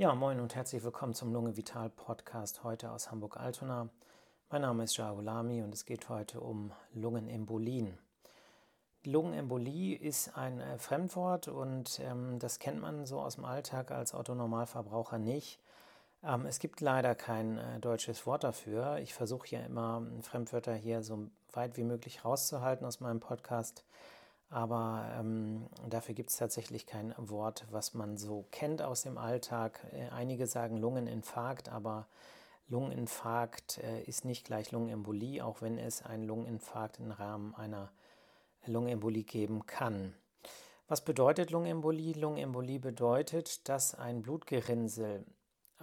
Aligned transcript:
Ja, 0.00 0.14
moin 0.14 0.38
und 0.38 0.54
herzlich 0.54 0.84
willkommen 0.84 1.12
zum 1.12 1.32
Lunge 1.32 1.56
Vital 1.56 1.90
Podcast 1.90 2.62
heute 2.62 2.92
aus 2.92 3.10
Hamburg-Altona. 3.10 3.88
Mein 4.48 4.62
Name 4.62 4.84
ist 4.84 4.96
Jahulami 4.96 5.60
und 5.60 5.74
es 5.74 5.86
geht 5.86 6.08
heute 6.08 6.38
um 6.38 6.70
Lungenembolien. 6.94 7.98
Lungenembolie 9.02 9.96
ist 9.96 10.36
ein 10.36 10.60
äh, 10.60 10.78
Fremdwort 10.78 11.48
und 11.48 11.98
ähm, 11.98 12.38
das 12.38 12.60
kennt 12.60 12.80
man 12.80 13.06
so 13.06 13.18
aus 13.18 13.34
dem 13.34 13.44
Alltag 13.44 13.90
als 13.90 14.14
Autonormalverbraucher 14.14 15.18
nicht. 15.18 15.58
Ähm, 16.22 16.46
es 16.46 16.60
gibt 16.60 16.80
leider 16.80 17.16
kein 17.16 17.58
äh, 17.58 17.80
deutsches 17.80 18.24
Wort 18.24 18.44
dafür. 18.44 18.98
Ich 18.98 19.14
versuche 19.14 19.48
ja 19.48 19.62
immer 19.62 20.06
Fremdwörter 20.22 20.74
hier 20.74 21.02
so 21.02 21.26
weit 21.50 21.76
wie 21.76 21.82
möglich 21.82 22.24
rauszuhalten 22.24 22.86
aus 22.86 23.00
meinem 23.00 23.18
Podcast. 23.18 23.84
Aber 24.50 25.10
ähm, 25.18 25.66
dafür 25.88 26.14
gibt 26.14 26.30
es 26.30 26.36
tatsächlich 26.36 26.86
kein 26.86 27.14
Wort, 27.18 27.66
was 27.70 27.92
man 27.92 28.16
so 28.16 28.46
kennt 28.50 28.80
aus 28.80 29.02
dem 29.02 29.18
Alltag. 29.18 29.80
Äh, 29.92 30.08
einige 30.08 30.46
sagen 30.46 30.78
Lungeninfarkt, 30.78 31.68
aber 31.68 32.06
Lungeninfarkt 32.68 33.78
äh, 33.78 34.02
ist 34.02 34.24
nicht 34.24 34.46
gleich 34.46 34.72
Lungenembolie, 34.72 35.44
auch 35.44 35.60
wenn 35.60 35.78
es 35.78 36.02
einen 36.02 36.24
Lungeninfarkt 36.24 36.98
im 36.98 37.10
Rahmen 37.10 37.54
einer 37.54 37.90
Lungenembolie 38.64 39.24
geben 39.24 39.66
kann. 39.66 40.14
Was 40.86 41.04
bedeutet 41.04 41.50
Lungenembolie? 41.50 42.14
Lungenembolie 42.14 42.78
bedeutet, 42.78 43.68
dass 43.68 43.94
ein 43.94 44.22
Blutgerinnsel 44.22 45.26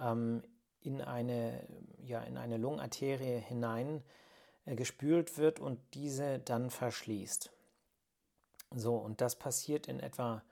ähm, 0.00 0.42
in, 0.80 1.00
eine, 1.00 1.66
ja, 2.04 2.20
in 2.22 2.36
eine 2.36 2.56
Lungenarterie 2.56 3.38
hinein 3.38 4.02
äh, 4.64 4.74
gespült 4.74 5.38
wird 5.38 5.60
und 5.60 5.78
diese 5.94 6.40
dann 6.40 6.70
verschließt. 6.70 7.52
So, 8.76 8.96
und 8.96 9.22
das 9.22 9.36
passiert 9.36 9.88
in 9.88 10.00
etwa 10.00 10.42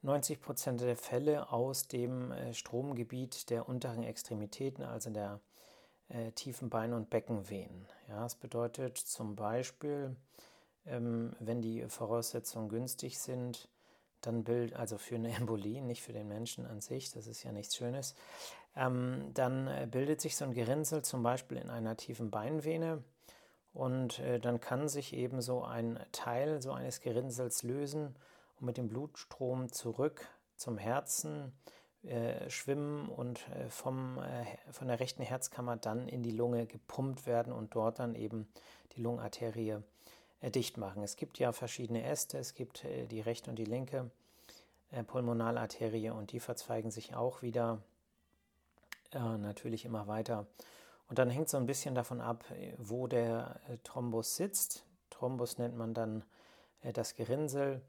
90 0.00 0.40
Prozent 0.40 0.80
der 0.80 0.96
Fälle 0.96 1.52
aus 1.52 1.88
dem 1.88 2.32
äh, 2.32 2.54
Stromgebiet 2.54 3.50
der 3.50 3.68
unteren 3.68 4.02
Extremitäten, 4.02 4.82
also 4.82 5.10
der 5.10 5.40
äh, 6.08 6.32
tiefen 6.32 6.70
Beine- 6.70 6.96
und 6.96 7.10
Beckenvenen. 7.10 7.86
Ja, 8.08 8.22
das 8.22 8.34
bedeutet 8.34 8.96
zum 8.96 9.36
Beispiel, 9.36 10.16
ähm, 10.86 11.36
wenn 11.38 11.60
die 11.60 11.82
Voraussetzungen 11.88 12.70
günstig 12.70 13.18
sind, 13.18 13.68
dann 14.22 14.44
bildet, 14.44 14.76
also 14.76 14.96
für 14.96 15.16
eine 15.16 15.34
Embolie, 15.36 15.82
nicht 15.82 16.02
für 16.02 16.14
den 16.14 16.28
Menschen 16.28 16.64
an 16.66 16.80
sich, 16.80 17.10
das 17.10 17.26
ist 17.26 17.42
ja 17.42 17.52
nichts 17.52 17.76
Schönes, 17.76 18.14
ähm, 18.74 19.32
dann 19.34 19.66
äh, 19.66 19.86
bildet 19.90 20.22
sich 20.22 20.36
so 20.36 20.46
ein 20.46 20.54
Gerinnsel 20.54 21.02
zum 21.02 21.22
Beispiel 21.22 21.58
in 21.58 21.68
einer 21.68 21.96
tiefen 21.96 22.30
Beinvene 22.30 23.04
und 23.76 24.20
äh, 24.20 24.40
dann 24.40 24.58
kann 24.58 24.88
sich 24.88 25.12
eben 25.12 25.42
so 25.42 25.62
ein 25.62 25.98
Teil 26.10 26.62
so 26.62 26.72
eines 26.72 27.00
Gerinnsels 27.00 27.62
lösen 27.62 28.16
und 28.58 28.66
mit 28.66 28.78
dem 28.78 28.88
Blutstrom 28.88 29.70
zurück 29.70 30.26
zum 30.56 30.78
Herzen 30.78 31.52
äh, 32.02 32.48
schwimmen 32.48 33.06
und 33.08 33.46
äh, 33.50 33.68
vom, 33.68 34.18
äh, 34.18 34.72
von 34.72 34.88
der 34.88 34.98
rechten 34.98 35.22
Herzkammer 35.22 35.76
dann 35.76 36.08
in 36.08 36.22
die 36.22 36.30
Lunge 36.30 36.64
gepumpt 36.64 37.26
werden 37.26 37.52
und 37.52 37.74
dort 37.74 37.98
dann 37.98 38.14
eben 38.14 38.48
die 38.92 39.02
Lungenarterie 39.02 39.82
äh, 40.40 40.50
dicht 40.50 40.78
machen. 40.78 41.02
Es 41.02 41.16
gibt 41.16 41.38
ja 41.38 41.52
verschiedene 41.52 42.02
Äste, 42.02 42.38
es 42.38 42.54
gibt 42.54 42.82
äh, 42.84 43.06
die 43.06 43.20
rechte 43.20 43.50
und 43.50 43.58
die 43.58 43.64
linke 43.64 44.10
Pulmonalarterie 45.08 46.10
und 46.10 46.30
die 46.30 46.38
verzweigen 46.40 46.92
sich 46.92 47.16
auch 47.16 47.42
wieder 47.42 47.82
natürlich 49.12 49.84
immer 49.84 50.06
weiter. 50.06 50.46
Und 51.08 51.18
dann 51.18 51.30
hängt 51.30 51.48
so 51.48 51.56
ein 51.56 51.66
bisschen 51.66 51.94
davon 51.94 52.20
ab, 52.20 52.44
wo 52.78 53.06
der 53.06 53.60
äh, 53.68 53.76
Thrombus 53.84 54.36
sitzt. 54.36 54.84
Thrombus 55.10 55.58
nennt 55.58 55.76
man 55.76 55.94
dann 55.94 56.24
äh, 56.82 56.92
das 56.92 57.14
Gerinnsel. 57.14 57.80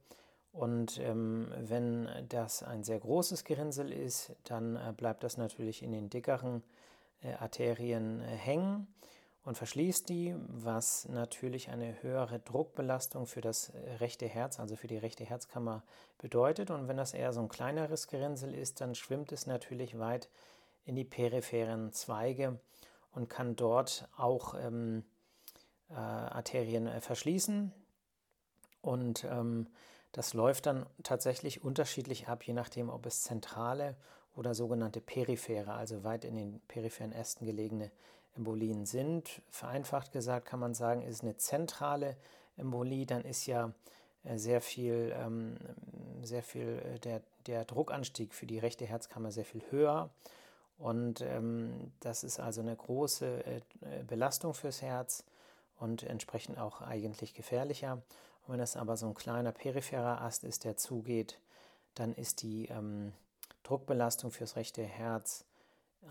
Und 0.51 0.99
ähm, 0.99 1.51
wenn 1.57 2.09
das 2.29 2.63
ein 2.63 2.83
sehr 2.83 2.99
großes 2.99 3.43
Gerinnsel 3.43 3.91
ist, 3.91 4.35
dann 4.43 4.75
äh, 4.75 4.93
bleibt 4.95 5.23
das 5.23 5.37
natürlich 5.37 5.83
in 5.83 5.91
den 5.91 6.09
dickeren 6.09 6.63
äh, 7.21 7.33
Arterien 7.33 8.21
äh, 8.21 8.25
hängen 8.25 8.87
und 9.43 9.57
verschließt 9.57 10.09
die, 10.09 10.35
was 10.47 11.07
natürlich 11.09 11.69
eine 11.69 12.01
höhere 12.01 12.39
Druckbelastung 12.39 13.27
für 13.27 13.41
das 13.41 13.69
äh, 13.69 13.93
rechte 13.99 14.27
Herz, 14.27 14.59
also 14.59 14.75
für 14.75 14.87
die 14.87 14.97
rechte 14.97 15.25
Herzkammer 15.25 15.83
bedeutet. 16.17 16.69
Und 16.69 16.87
wenn 16.87 16.97
das 16.97 17.13
eher 17.13 17.33
so 17.33 17.41
ein 17.41 17.49
kleineres 17.49 18.07
Gerinnsel 18.07 18.53
ist, 18.53 18.81
dann 18.81 18.93
schwimmt 18.93 19.31
es 19.31 19.47
natürlich 19.47 19.99
weit 19.99 20.29
in 20.85 20.95
die 20.95 21.05
peripheren 21.05 21.91
Zweige 21.93 22.59
und 23.11 23.29
kann 23.29 23.55
dort 23.55 24.07
auch 24.15 24.53
ähm, 24.59 25.03
äh, 25.89 25.93
Arterien 25.93 26.87
äh, 26.87 27.01
verschließen. 27.01 27.71
Und 28.81 29.25
ähm, 29.25 29.67
das 30.11 30.33
läuft 30.33 30.65
dann 30.65 30.85
tatsächlich 31.03 31.63
unterschiedlich 31.63 32.27
ab, 32.27 32.43
je 32.43 32.53
nachdem, 32.53 32.89
ob 32.89 33.05
es 33.05 33.23
zentrale 33.23 33.95
oder 34.35 34.53
sogenannte 34.53 35.01
periphere, 35.01 35.73
also 35.73 36.03
weit 36.03 36.23
in 36.23 36.35
den 36.35 36.59
peripheren 36.67 37.11
Ästen 37.11 37.45
gelegene 37.45 37.91
Embolien 38.35 38.85
sind. 38.85 39.41
Vereinfacht 39.49 40.11
gesagt 40.11 40.47
kann 40.47 40.59
man 40.59 40.73
sagen, 40.73 41.01
ist 41.01 41.23
eine 41.23 41.37
zentrale 41.37 42.15
Embolie, 42.55 43.05
dann 43.05 43.23
ist 43.23 43.45
ja 43.47 43.73
äh, 44.23 44.37
sehr 44.37 44.61
viel, 44.61 45.13
ähm, 45.15 45.57
sehr 46.21 46.43
viel 46.43 46.81
äh, 46.85 46.99
der, 46.99 47.21
der 47.47 47.65
Druckanstieg 47.65 48.33
für 48.33 48.45
die 48.45 48.59
rechte 48.59 48.85
Herzkammer 48.85 49.31
sehr 49.31 49.45
viel 49.45 49.63
höher 49.69 50.09
und 50.77 51.21
ähm, 51.21 51.91
das 51.99 52.23
ist 52.23 52.39
also 52.39 52.61
eine 52.61 52.75
große 52.75 53.45
äh, 53.45 53.61
Belastung 54.05 54.53
fürs 54.53 54.81
Herz 54.81 55.23
und 55.79 56.03
entsprechend 56.03 56.59
auch 56.59 56.81
eigentlich 56.81 57.33
gefährlicher. 57.33 58.01
Und 58.45 58.53
wenn 58.53 58.59
es 58.59 58.77
aber 58.77 58.95
so 58.95 59.07
ein 59.07 59.15
kleiner 59.15 59.51
peripherer 59.51 60.21
Ast 60.21 60.43
ist, 60.43 60.63
der 60.63 60.77
zugeht, 60.77 61.39
dann 61.95 62.13
ist 62.13 62.43
die 62.43 62.67
ähm, 62.67 63.13
Druckbelastung 63.63 64.31
fürs 64.31 64.55
rechte 64.55 64.83
Herz 64.83 65.45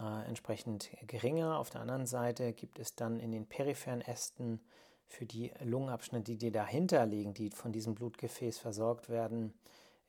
äh, 0.00 0.26
entsprechend 0.26 0.90
geringer. 1.06 1.58
Auf 1.58 1.70
der 1.70 1.80
anderen 1.80 2.06
Seite 2.06 2.52
gibt 2.52 2.78
es 2.78 2.94
dann 2.94 3.20
in 3.20 3.30
den 3.32 3.46
peripheren 3.46 4.00
Ästen 4.00 4.60
für 5.06 5.24
die 5.24 5.52
Lungenabschnitte, 5.62 6.34
die 6.34 6.50
dahinter 6.50 7.06
liegen, 7.06 7.32
die 7.32 7.50
von 7.50 7.72
diesem 7.72 7.94
Blutgefäß 7.94 8.58
versorgt 8.58 9.08
werden, 9.08 9.54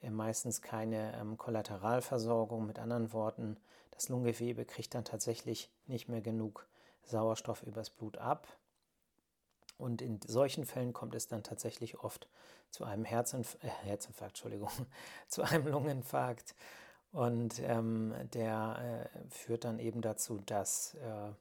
äh, 0.02 0.10
meistens 0.10 0.62
keine 0.62 1.16
ähm, 1.16 1.38
Kollateralversorgung. 1.38 2.66
Mit 2.66 2.80
anderen 2.80 3.14
Worten, 3.14 3.58
das 3.98 4.10
Lungengewebe 4.10 4.64
kriegt 4.66 4.94
dann 4.94 5.06
tatsächlich 5.06 5.70
nicht 5.88 6.08
mehr 6.08 6.22
genug 6.22 6.68
Sauerstoff 7.04 7.64
übers 7.64 7.90
Blut 7.90 8.18
ab. 8.18 8.48
Und 9.78 10.02
in 10.02 10.20
solchen 10.26 10.66
Fällen 10.66 10.94
kommt 10.94 11.16
es 11.16 11.28
dann 11.28 11.44
tatsächlich 11.44 12.00
oft 12.00 12.28
zu 12.70 12.84
einem 12.84 13.06
Herzinf 13.06 13.58
äh, 13.62 13.68
Herzinfarkt, 13.68 14.36
Entschuldigung, 14.36 14.70
zu 15.28 15.44
einem 15.44 15.68
Lungeninfarkt. 15.68 16.56
Und 17.12 17.60
ähm, 17.60 18.14
der 18.34 19.10
äh, 19.16 19.30
führt 19.30 19.64
dann 19.64 19.80
eben 19.80 20.02
dazu, 20.02 20.40
dass, 20.46 20.96
äh, 20.96 21.32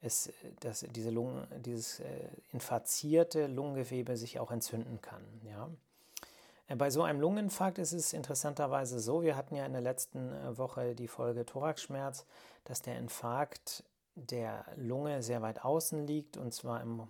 es, 0.00 0.32
dass 0.60 0.80
diese 0.90 1.10
Lungen, 1.10 1.46
dieses 1.62 2.00
äh, 2.00 2.28
infarzierte 2.50 3.46
Lungengewebe 3.46 4.16
sich 4.16 4.40
auch 4.40 4.50
entzünden 4.50 5.00
kann. 5.00 5.22
Ja? 5.44 5.70
Äh, 6.68 6.76
bei 6.76 6.90
so 6.90 7.02
einem 7.02 7.20
Lungeninfarkt 7.20 7.78
ist 7.78 7.92
es 7.92 8.12
interessanterweise 8.12 9.00
so, 9.00 9.22
wir 9.22 9.36
hatten 9.36 9.54
ja 9.54 9.66
in 9.66 9.72
der 9.72 9.82
letzten 9.82 10.32
äh, 10.32 10.58
Woche 10.58 10.94
die 10.94 11.08
Folge 11.08 11.44
Thoraxschmerz, 11.44 12.26
dass 12.64 12.82
der 12.82 12.98
Infarkt 12.98 13.84
der 14.14 14.64
Lunge 14.76 15.22
sehr 15.22 15.42
weit 15.42 15.64
außen 15.64 16.06
liegt 16.06 16.36
und 16.36 16.52
zwar 16.52 16.82
im, 16.82 17.08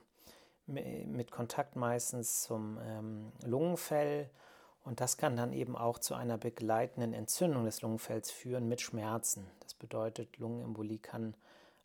mit 0.66 1.30
Kontakt 1.30 1.76
meistens 1.76 2.42
zum 2.42 2.78
ähm, 2.84 3.32
Lungenfell. 3.44 4.30
Und 4.84 5.00
das 5.00 5.16
kann 5.16 5.36
dann 5.36 5.52
eben 5.52 5.76
auch 5.76 5.98
zu 5.98 6.14
einer 6.14 6.38
begleitenden 6.38 7.12
Entzündung 7.12 7.64
des 7.64 7.82
Lungenfells 7.82 8.30
führen 8.30 8.68
mit 8.68 8.80
Schmerzen. 8.80 9.46
Das 9.60 9.74
bedeutet, 9.74 10.38
Lungenembolie 10.38 10.98
kann 10.98 11.34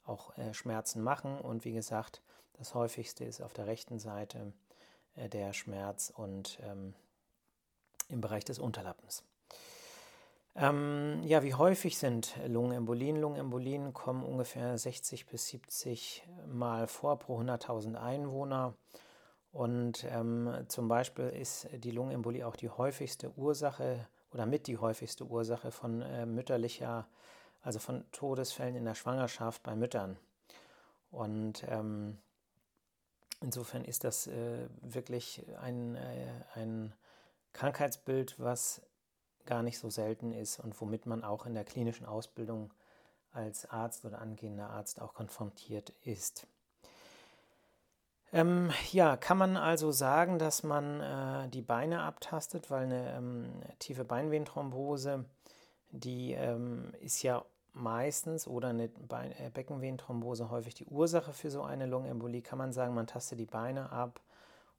auch 0.06 0.36
äh, 0.38 0.54
Schmerzen 0.54 1.04
machen. 1.04 1.40
Und 1.40 1.66
wie 1.66 1.74
gesagt, 1.74 2.22
das 2.54 2.74
häufigste 2.74 3.24
ist 3.26 3.42
auf 3.42 3.54
der 3.54 3.68
rechten 3.68 4.00
Seite 4.00 4.54
äh, 5.16 5.30
der 5.30 5.54
Schmerz 5.54 6.12
und 6.16 6.60
ähm, 6.64 6.96
im 8.10 8.22
Bereich 8.22 8.46
des 8.46 8.60
Unterlappens. 8.60 9.24
Ähm, 10.56 11.22
ja, 11.24 11.44
wie 11.44 11.54
häufig 11.54 12.00
sind 12.00 12.36
Lungenembolien? 12.48 13.22
Lungenembolien 13.22 13.94
kommen 13.94 14.24
ungefähr 14.24 14.76
60 14.76 15.28
bis 15.28 15.48
70 15.50 16.28
Mal 16.48 16.88
vor 16.88 17.20
pro 17.20 17.40
100.000 17.40 17.96
Einwohner. 17.96 18.74
Und 19.52 20.04
ähm, 20.10 20.66
zum 20.68 20.88
Beispiel 20.88 21.30
ist 21.30 21.68
die 21.72 21.92
Lungenembolie 21.92 22.46
auch 22.46 22.56
die 22.56 22.70
häufigste 22.70 23.32
Ursache 23.38 24.08
oder 24.32 24.46
mit 24.46 24.68
die 24.68 24.78
häufigste 24.78 25.26
Ursache 25.26 25.72
von 25.72 26.02
äh, 26.02 26.26
mütterlicher, 26.26 27.08
also 27.62 27.80
von 27.80 28.04
Todesfällen 28.12 28.76
in 28.76 28.86
der 28.86 28.96
Schwangerschaft 28.96 29.62
bei 29.62 29.76
Müttern. 29.76 30.18
Und 31.12 31.66
ähm, 31.70 32.18
insofern 33.42 33.86
ist 33.86 34.04
das 34.04 34.28
äh, 34.28 34.68
wirklich 34.82 35.46
ein, 35.62 35.96
äh, 35.96 36.28
ein 36.56 36.94
Krankheitsbild, 37.58 38.36
was 38.38 38.84
gar 39.46 39.64
nicht 39.64 39.80
so 39.80 39.90
selten 39.90 40.32
ist 40.32 40.60
und 40.60 40.80
womit 40.80 41.08
man 41.08 41.24
auch 41.24 41.48
in 41.48 41.56
der 41.56 41.64
klinischen 41.64 42.06
Ausbildung 42.06 42.72
als 43.32 43.68
Arzt 43.70 44.06
oder 44.06 44.22
angehender 44.22 44.70
Arzt 44.70 45.02
auch 45.02 45.16
konfrontiert 45.16 45.90
ist. 46.02 46.46
Ähm, 48.32 48.72
ja, 48.92 49.18
kann 49.18 49.40
man 49.40 49.58
also 49.58 49.92
sagen, 49.92 50.38
dass 50.38 50.62
man 50.62 51.02
äh, 51.02 51.50
die 51.50 51.62
Beine 51.64 52.02
abtastet, 52.02 52.70
weil 52.70 52.84
eine 52.84 53.16
ähm, 53.16 53.62
tiefe 53.80 54.04
Beinvenenthrombose, 54.04 55.26
die 55.90 56.34
ähm, 56.34 56.94
ist 57.00 57.24
ja 57.24 57.44
meistens 57.74 58.46
oder 58.46 58.70
eine 58.70 58.86
äh, 58.86 59.50
Beckenvenenthrombose 59.52 60.52
häufig 60.52 60.76
die 60.76 60.86
Ursache 60.86 61.34
für 61.34 61.50
so 61.50 61.64
eine 61.64 61.88
Lungenembolie, 61.88 62.42
kann 62.42 62.60
man 62.60 62.72
sagen, 62.72 62.94
man 62.94 63.08
tastet 63.08 63.40
die 63.40 63.46
Beine 63.46 63.92
ab 63.92 64.20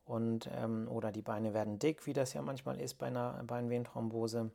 und, 0.09 0.49
ähm, 0.53 0.89
oder 0.89 1.13
die 1.13 1.23
Beine 1.23 1.55
werden 1.55 1.79
dick, 1.79 2.07
wie 2.07 2.13
das 2.13 2.33
ja 2.33 2.43
manchmal 2.43 2.81
ist 2.81 2.95
bei 2.95 3.07
einer 3.07 3.43
Beinvenenthrombose. 3.45 4.51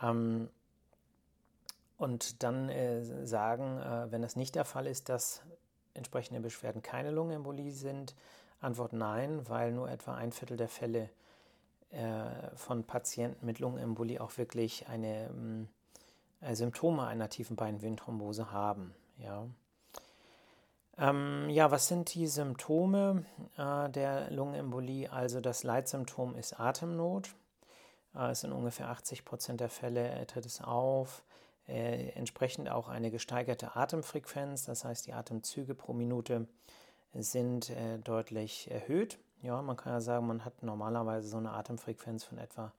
Ähm, 0.00 0.48
und 1.96 2.42
dann 2.44 2.68
äh, 2.68 3.26
sagen, 3.26 3.78
äh, 3.80 4.10
wenn 4.10 4.22
das 4.22 4.36
nicht 4.36 4.54
der 4.54 4.64
Fall 4.64 4.86
ist, 4.86 5.08
dass 5.08 5.42
entsprechende 5.94 6.40
Beschwerden 6.40 6.80
keine 6.80 7.10
Lungenembolie 7.10 7.72
sind. 7.72 8.14
Antwort 8.60 8.92
nein, 8.92 9.48
weil 9.48 9.72
nur 9.72 9.90
etwa 9.90 10.14
ein 10.14 10.32
Viertel 10.32 10.56
der 10.56 10.68
Fälle 10.68 11.10
äh, 11.90 12.54
von 12.54 12.84
Patienten 12.84 13.44
mit 13.44 13.58
Lungenembolie 13.58 14.20
auch 14.20 14.36
wirklich 14.38 14.88
eine 14.88 15.26
ähm, 15.26 15.68
äh, 16.40 16.54
Symptome 16.54 17.04
einer 17.06 17.28
tiefen 17.28 17.56
Beinvenenthrombose 17.56 18.52
haben. 18.52 18.94
Ja. 19.18 19.46
Ähm, 20.98 21.48
ja, 21.48 21.70
was 21.70 21.86
sind 21.86 22.12
die 22.14 22.26
Symptome 22.26 23.24
äh, 23.56 23.88
der 23.88 24.30
Lungenembolie? 24.30 25.12
Also 25.12 25.40
das 25.40 25.62
Leitsymptom 25.62 26.34
ist 26.34 26.58
Atemnot. 26.58 27.34
Äh, 28.16 28.30
es 28.30 28.40
sind 28.40 28.52
ungefähr 28.52 28.88
80 28.88 29.24
Prozent 29.24 29.60
der 29.60 29.68
Fälle 29.68 30.26
tritt 30.26 30.46
es 30.46 30.60
auf. 30.60 31.22
Äh, 31.68 32.08
entsprechend 32.10 32.68
auch 32.68 32.88
eine 32.88 33.10
gesteigerte 33.10 33.76
Atemfrequenz, 33.76 34.64
das 34.64 34.84
heißt 34.84 35.06
die 35.06 35.12
Atemzüge 35.12 35.74
pro 35.74 35.92
Minute 35.92 36.48
sind 37.14 37.70
äh, 37.70 37.98
deutlich 37.98 38.70
erhöht. 38.70 39.18
Ja, 39.42 39.62
man 39.62 39.76
kann 39.76 39.92
ja 39.92 40.00
sagen, 40.00 40.26
man 40.26 40.44
hat 40.44 40.62
normalerweise 40.62 41.28
so 41.28 41.36
eine 41.36 41.52
Atemfrequenz 41.52 42.24
von 42.24 42.38
etwa 42.38 42.72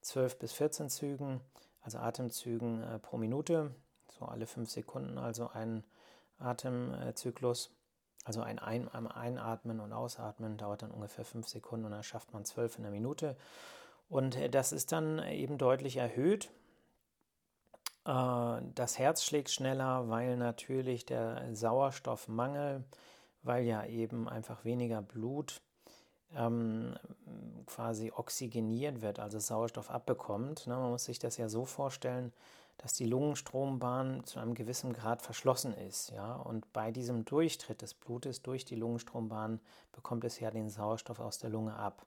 12 0.00 0.38
bis 0.38 0.52
14 0.52 0.88
Zügen, 0.88 1.40
also 1.82 1.98
Atemzügen 1.98 2.82
äh, 2.82 2.98
pro 2.98 3.18
Minute, 3.18 3.74
so 4.18 4.24
alle 4.24 4.46
fünf 4.46 4.70
Sekunden, 4.70 5.18
also 5.18 5.50
ein 5.52 5.84
Atemzyklus. 6.38 7.70
Also 8.24 8.40
ein, 8.40 8.58
ein 8.58 8.88
Einatmen 8.88 9.78
und 9.78 9.92
Ausatmen 9.92 10.56
dauert 10.56 10.82
dann 10.82 10.90
ungefähr 10.90 11.24
fünf 11.24 11.48
Sekunden 11.48 11.86
und 11.86 11.92
dann 11.92 12.02
schafft 12.02 12.32
man 12.32 12.44
zwölf 12.44 12.76
in 12.76 12.82
der 12.82 12.90
Minute. 12.90 13.36
Und 14.08 14.36
äh, 14.36 14.48
das 14.48 14.72
ist 14.72 14.92
dann 14.92 15.22
eben 15.22 15.58
deutlich 15.58 15.96
erhöht. 15.98 16.50
Äh, 18.04 18.62
das 18.74 18.98
Herz 18.98 19.24
schlägt 19.24 19.50
schneller, 19.50 20.08
weil 20.08 20.36
natürlich 20.36 21.06
der 21.06 21.54
Sauerstoffmangel, 21.54 22.84
weil 23.42 23.64
ja 23.64 23.84
eben 23.84 24.28
einfach 24.28 24.64
weniger 24.64 25.02
Blut 25.02 25.60
ähm, 26.34 26.96
quasi 27.66 28.12
oxygeniert 28.14 29.02
wird, 29.02 29.18
also 29.18 29.38
Sauerstoff 29.38 29.90
abbekommt. 29.90 30.66
Ne? 30.66 30.74
Man 30.74 30.90
muss 30.90 31.04
sich 31.04 31.18
das 31.18 31.36
ja 31.36 31.48
so 31.48 31.64
vorstellen, 31.64 32.32
dass 32.78 32.92
die 32.92 33.06
Lungenstrombahn 33.06 34.24
zu 34.24 34.38
einem 34.38 34.54
gewissen 34.54 34.92
Grad 34.92 35.22
verschlossen 35.22 35.74
ist. 35.74 36.10
Ja? 36.10 36.34
Und 36.34 36.72
bei 36.72 36.90
diesem 36.90 37.24
Durchtritt 37.24 37.82
des 37.82 37.94
Blutes 37.94 38.42
durch 38.42 38.64
die 38.64 38.76
Lungenstrombahn 38.76 39.60
bekommt 39.92 40.24
es 40.24 40.38
ja 40.40 40.50
den 40.50 40.68
Sauerstoff 40.68 41.20
aus 41.20 41.38
der 41.38 41.50
Lunge 41.50 41.74
ab. 41.74 42.06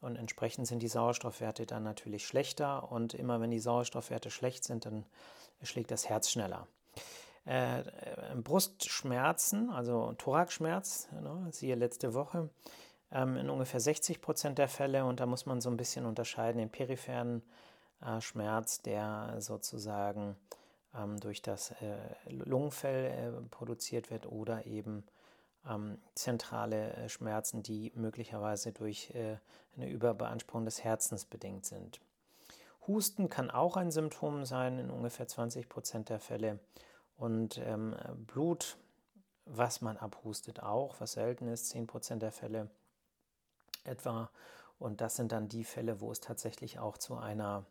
Und 0.00 0.16
entsprechend 0.16 0.66
sind 0.66 0.80
die 0.82 0.88
Sauerstoffwerte 0.88 1.66
dann 1.66 1.82
natürlich 1.82 2.26
schlechter. 2.26 2.90
Und 2.90 3.14
immer 3.14 3.40
wenn 3.40 3.50
die 3.50 3.58
Sauerstoffwerte 3.58 4.30
schlecht 4.30 4.64
sind, 4.64 4.86
dann 4.86 5.04
schlägt 5.62 5.90
das 5.90 6.08
Herz 6.08 6.30
schneller. 6.30 6.66
Äh, 7.46 7.80
äh 7.80 7.84
Brustschmerzen, 8.36 9.70
also 9.70 10.12
Thoraxschmerz, 10.14 11.08
ne, 11.12 11.48
siehe 11.50 11.74
letzte 11.74 12.14
Woche, 12.14 12.48
ähm, 13.10 13.36
in 13.36 13.50
ungefähr 13.50 13.80
60 13.80 14.20
Prozent 14.20 14.58
der 14.58 14.68
Fälle. 14.68 15.04
Und 15.04 15.20
da 15.20 15.26
muss 15.26 15.46
man 15.46 15.60
so 15.60 15.68
ein 15.68 15.76
bisschen 15.76 16.06
unterscheiden, 16.06 16.58
den 16.58 16.70
peripheren 16.70 17.42
Schmerz, 18.20 18.80
der 18.82 19.36
sozusagen 19.38 20.36
ähm, 20.94 21.18
durch 21.20 21.42
das 21.42 21.72
äh, 21.82 21.96
Lungenfell 22.28 23.06
äh, 23.06 23.48
produziert 23.50 24.10
wird 24.10 24.26
oder 24.26 24.66
eben 24.66 25.04
ähm, 25.68 25.98
zentrale 26.14 26.92
äh, 26.94 27.08
Schmerzen, 27.08 27.62
die 27.62 27.92
möglicherweise 27.94 28.72
durch 28.72 29.10
äh, 29.14 29.36
eine 29.76 29.88
Überbeanspruchung 29.88 30.64
des 30.64 30.82
Herzens 30.82 31.24
bedingt 31.24 31.66
sind. 31.66 32.00
Husten 32.86 33.28
kann 33.28 33.50
auch 33.50 33.76
ein 33.76 33.90
Symptom 33.90 34.44
sein 34.44 34.78
in 34.78 34.90
ungefähr 34.90 35.28
20 35.28 35.68
Prozent 35.68 36.08
der 36.08 36.20
Fälle. 36.20 36.58
Und 37.16 37.58
ähm, 37.58 37.94
Blut, 38.26 38.78
was 39.44 39.82
man 39.82 39.96
abhustet, 39.96 40.62
auch, 40.62 41.00
was 41.00 41.12
selten 41.12 41.48
ist, 41.48 41.68
10 41.70 41.86
Prozent 41.86 42.22
der 42.22 42.32
Fälle 42.32 42.70
etwa. 43.84 44.30
Und 44.78 45.00
das 45.00 45.16
sind 45.16 45.32
dann 45.32 45.48
die 45.48 45.64
Fälle, 45.64 46.00
wo 46.00 46.10
es 46.12 46.20
tatsächlich 46.20 46.78
auch 46.78 46.98
zu 46.98 47.16
einer 47.16 47.64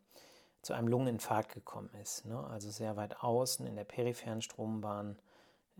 zu 0.61 0.73
einem 0.73 0.87
Lungeninfarkt 0.87 1.53
gekommen 1.53 1.89
ist. 2.01 2.25
Ne? 2.25 2.45
Also 2.47 2.69
sehr 2.69 2.97
weit 2.97 3.23
außen 3.23 3.65
in 3.65 3.75
der 3.75 3.85
peripheren 3.85 4.41
Strombahn 4.41 5.17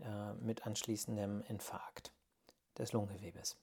äh, 0.00 0.32
mit 0.40 0.66
anschließendem 0.66 1.42
Infarkt 1.48 2.12
des 2.78 2.92
Lungengewebes. 2.92 3.56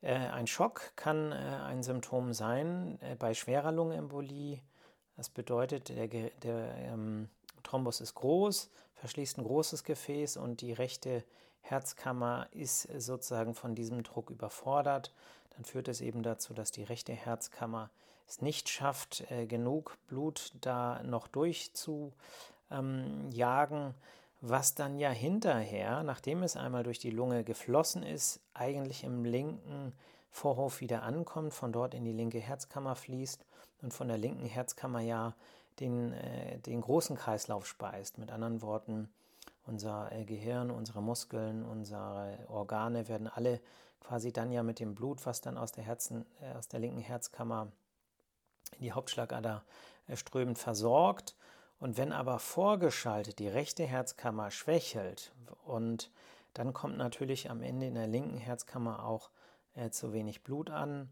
Äh, 0.00 0.14
ein 0.14 0.46
Schock 0.46 0.92
kann 0.96 1.32
äh, 1.32 1.34
ein 1.34 1.82
Symptom 1.82 2.32
sein 2.32 2.98
bei 3.18 3.34
schwerer 3.34 3.72
Lungenembolie. 3.72 4.60
Das 5.16 5.28
bedeutet, 5.28 5.88
der, 5.88 6.06
der 6.08 6.74
ähm, 6.76 7.28
Thrombus 7.64 8.00
ist 8.00 8.14
groß, 8.14 8.70
verschließt 8.94 9.38
ein 9.38 9.44
großes 9.44 9.84
Gefäß 9.84 10.36
und 10.36 10.60
die 10.60 10.72
rechte 10.72 11.24
Herzkammer 11.70 12.48
ist 12.52 12.88
sozusagen 12.98 13.54
von 13.54 13.74
diesem 13.74 14.02
Druck 14.02 14.30
überfordert. 14.30 15.12
Dann 15.50 15.64
führt 15.64 15.88
es 15.88 16.00
eben 16.00 16.22
dazu, 16.22 16.54
dass 16.54 16.70
die 16.70 16.84
rechte 16.84 17.12
Herzkammer 17.12 17.90
es 18.26 18.42
nicht 18.42 18.68
schafft, 18.68 19.24
genug 19.48 19.96
Blut 20.06 20.52
da 20.60 21.02
noch 21.02 21.28
durchzujagen. 21.28 22.14
Was 24.40 24.74
dann 24.74 24.98
ja 24.98 25.10
hinterher, 25.10 26.04
nachdem 26.04 26.44
es 26.44 26.56
einmal 26.56 26.84
durch 26.84 27.00
die 27.00 27.10
Lunge 27.10 27.42
geflossen 27.42 28.04
ist, 28.04 28.40
eigentlich 28.54 29.02
im 29.02 29.24
linken 29.24 29.92
Vorhof 30.30 30.80
wieder 30.80 31.02
ankommt, 31.02 31.54
von 31.54 31.72
dort 31.72 31.94
in 31.94 32.04
die 32.04 32.12
linke 32.12 32.38
Herzkammer 32.38 32.94
fließt 32.94 33.44
und 33.82 33.92
von 33.92 34.06
der 34.06 34.18
linken 34.18 34.46
Herzkammer 34.46 35.00
ja 35.00 35.34
den, 35.80 36.12
äh, 36.12 36.58
den 36.60 36.80
großen 36.80 37.16
Kreislauf 37.16 37.66
speist. 37.66 38.18
Mit 38.18 38.30
anderen 38.30 38.62
Worten, 38.62 39.08
unser 39.68 40.10
äh, 40.12 40.24
Gehirn, 40.24 40.70
unsere 40.70 41.02
Muskeln, 41.02 41.64
unsere 41.64 42.38
Organe 42.48 43.08
werden 43.08 43.28
alle 43.28 43.60
quasi 44.00 44.32
dann 44.32 44.50
ja 44.50 44.62
mit 44.62 44.80
dem 44.80 44.94
Blut, 44.94 45.24
was 45.26 45.40
dann 45.40 45.58
aus 45.58 45.72
der, 45.72 45.84
Herzen, 45.84 46.24
äh, 46.40 46.56
aus 46.56 46.68
der 46.68 46.80
linken 46.80 47.00
Herzkammer 47.00 47.70
in 48.76 48.82
die 48.82 48.92
Hauptschlagader 48.92 49.62
äh, 50.06 50.16
strömt, 50.16 50.58
versorgt. 50.58 51.36
Und 51.78 51.96
wenn 51.96 52.12
aber 52.12 52.38
vorgeschaltet 52.38 53.38
die 53.38 53.48
rechte 53.48 53.84
Herzkammer 53.84 54.50
schwächelt 54.50 55.32
und 55.64 56.10
dann 56.54 56.72
kommt 56.72 56.96
natürlich 56.96 57.50
am 57.50 57.62
Ende 57.62 57.86
in 57.86 57.94
der 57.94 58.08
linken 58.08 58.38
Herzkammer 58.38 59.04
auch 59.04 59.30
zu 59.92 60.12
wenig 60.12 60.42
Blut 60.42 60.70
an 60.70 61.08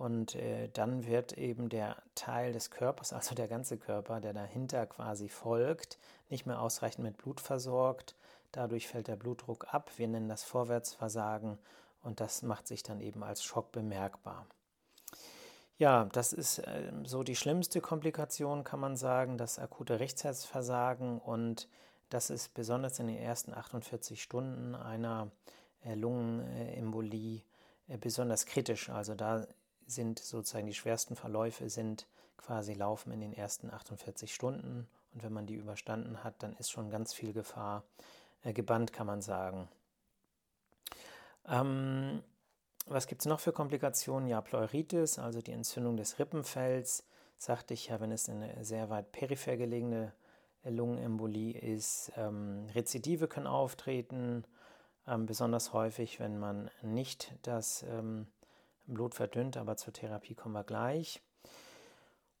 und 0.00 0.34
äh, 0.34 0.70
dann 0.72 1.06
wird 1.06 1.34
eben 1.36 1.68
der 1.68 1.94
Teil 2.14 2.54
des 2.54 2.70
Körpers, 2.70 3.12
also 3.12 3.34
der 3.34 3.48
ganze 3.48 3.76
Körper, 3.76 4.18
der 4.22 4.32
dahinter 4.32 4.86
quasi 4.86 5.28
folgt, 5.28 5.98
nicht 6.30 6.46
mehr 6.46 6.62
ausreichend 6.62 7.04
mit 7.04 7.18
Blut 7.18 7.38
versorgt. 7.38 8.16
Dadurch 8.50 8.88
fällt 8.88 9.08
der 9.08 9.16
Blutdruck 9.16 9.74
ab. 9.74 9.90
Wir 9.98 10.08
nennen 10.08 10.30
das 10.30 10.42
Vorwärtsversagen 10.42 11.58
und 12.02 12.20
das 12.20 12.40
macht 12.40 12.66
sich 12.66 12.82
dann 12.82 13.02
eben 13.02 13.22
als 13.22 13.44
Schock 13.44 13.72
bemerkbar. 13.72 14.46
Ja, 15.76 16.06
das 16.06 16.32
ist 16.32 16.60
äh, 16.60 16.92
so 17.04 17.22
die 17.22 17.36
schlimmste 17.36 17.82
Komplikation, 17.82 18.64
kann 18.64 18.80
man 18.80 18.96
sagen, 18.96 19.36
das 19.36 19.58
akute 19.58 20.00
Rechtsherzversagen 20.00 21.18
und 21.18 21.68
das 22.08 22.30
ist 22.30 22.54
besonders 22.54 22.98
in 23.00 23.08
den 23.08 23.18
ersten 23.18 23.52
48 23.52 24.22
Stunden 24.22 24.74
einer 24.74 25.30
äh, 25.84 25.94
Lungenembolie 25.94 27.42
äh, 27.88 27.98
besonders 27.98 28.46
kritisch. 28.46 28.88
Also 28.88 29.14
da 29.14 29.46
sind 29.90 30.18
sozusagen 30.18 30.66
die 30.66 30.74
schwersten 30.74 31.16
Verläufe 31.16 31.68
sind 31.68 32.06
quasi 32.36 32.74
laufen 32.74 33.12
in 33.12 33.20
den 33.20 33.32
ersten 33.32 33.70
48 33.70 34.34
Stunden 34.34 34.88
und 35.12 35.22
wenn 35.22 35.32
man 35.32 35.46
die 35.46 35.54
überstanden 35.54 36.22
hat, 36.24 36.42
dann 36.42 36.54
ist 36.56 36.70
schon 36.70 36.90
ganz 36.90 37.12
viel 37.12 37.32
Gefahr 37.32 37.84
äh, 38.42 38.52
gebannt, 38.52 38.92
kann 38.92 39.06
man 39.06 39.20
sagen. 39.20 39.68
Ähm, 41.46 42.22
was 42.86 43.06
gibt 43.06 43.22
es 43.22 43.26
noch 43.26 43.40
für 43.40 43.52
Komplikationen? 43.52 44.28
Ja, 44.28 44.40
Pleuritis, 44.40 45.18
also 45.18 45.40
die 45.40 45.52
Entzündung 45.52 45.96
des 45.96 46.18
Rippenfells, 46.18 47.04
sagte 47.38 47.74
ich 47.74 47.88
ja, 47.88 48.00
wenn 48.00 48.12
es 48.12 48.28
eine 48.28 48.64
sehr 48.64 48.90
weit 48.90 49.12
peripher 49.12 49.56
gelegene 49.56 50.12
Lungenembolie 50.64 51.58
ist. 51.58 52.12
Ähm, 52.16 52.66
Rezidive 52.74 53.28
können 53.28 53.46
auftreten, 53.46 54.44
ähm, 55.06 55.26
besonders 55.26 55.72
häufig, 55.72 56.20
wenn 56.20 56.38
man 56.38 56.70
nicht 56.82 57.32
das 57.42 57.82
ähm, 57.84 58.26
Blut 58.90 59.14
verdünnt, 59.14 59.56
aber 59.56 59.76
zur 59.76 59.92
Therapie 59.92 60.34
kommen 60.34 60.54
wir 60.54 60.64
gleich. 60.64 61.22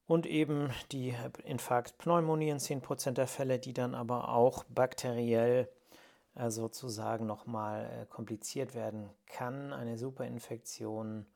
Und 0.06 0.26
eben 0.26 0.70
die 0.90 1.14
Infarktpneumonie 1.44 2.48
in 2.48 2.58
10% 2.58 3.12
der 3.12 3.28
Fälle, 3.28 3.58
die 3.58 3.72
dann 3.72 3.94
aber 3.94 4.30
auch 4.30 4.64
bakteriell 4.64 5.68
äh, 6.34 6.50
sozusagen 6.50 7.26
nochmal 7.26 7.84
äh, 7.84 8.06
kompliziert 8.06 8.74
werden 8.74 9.10
kann, 9.26 9.72
eine 9.72 9.98
Superinfektion 9.98 11.26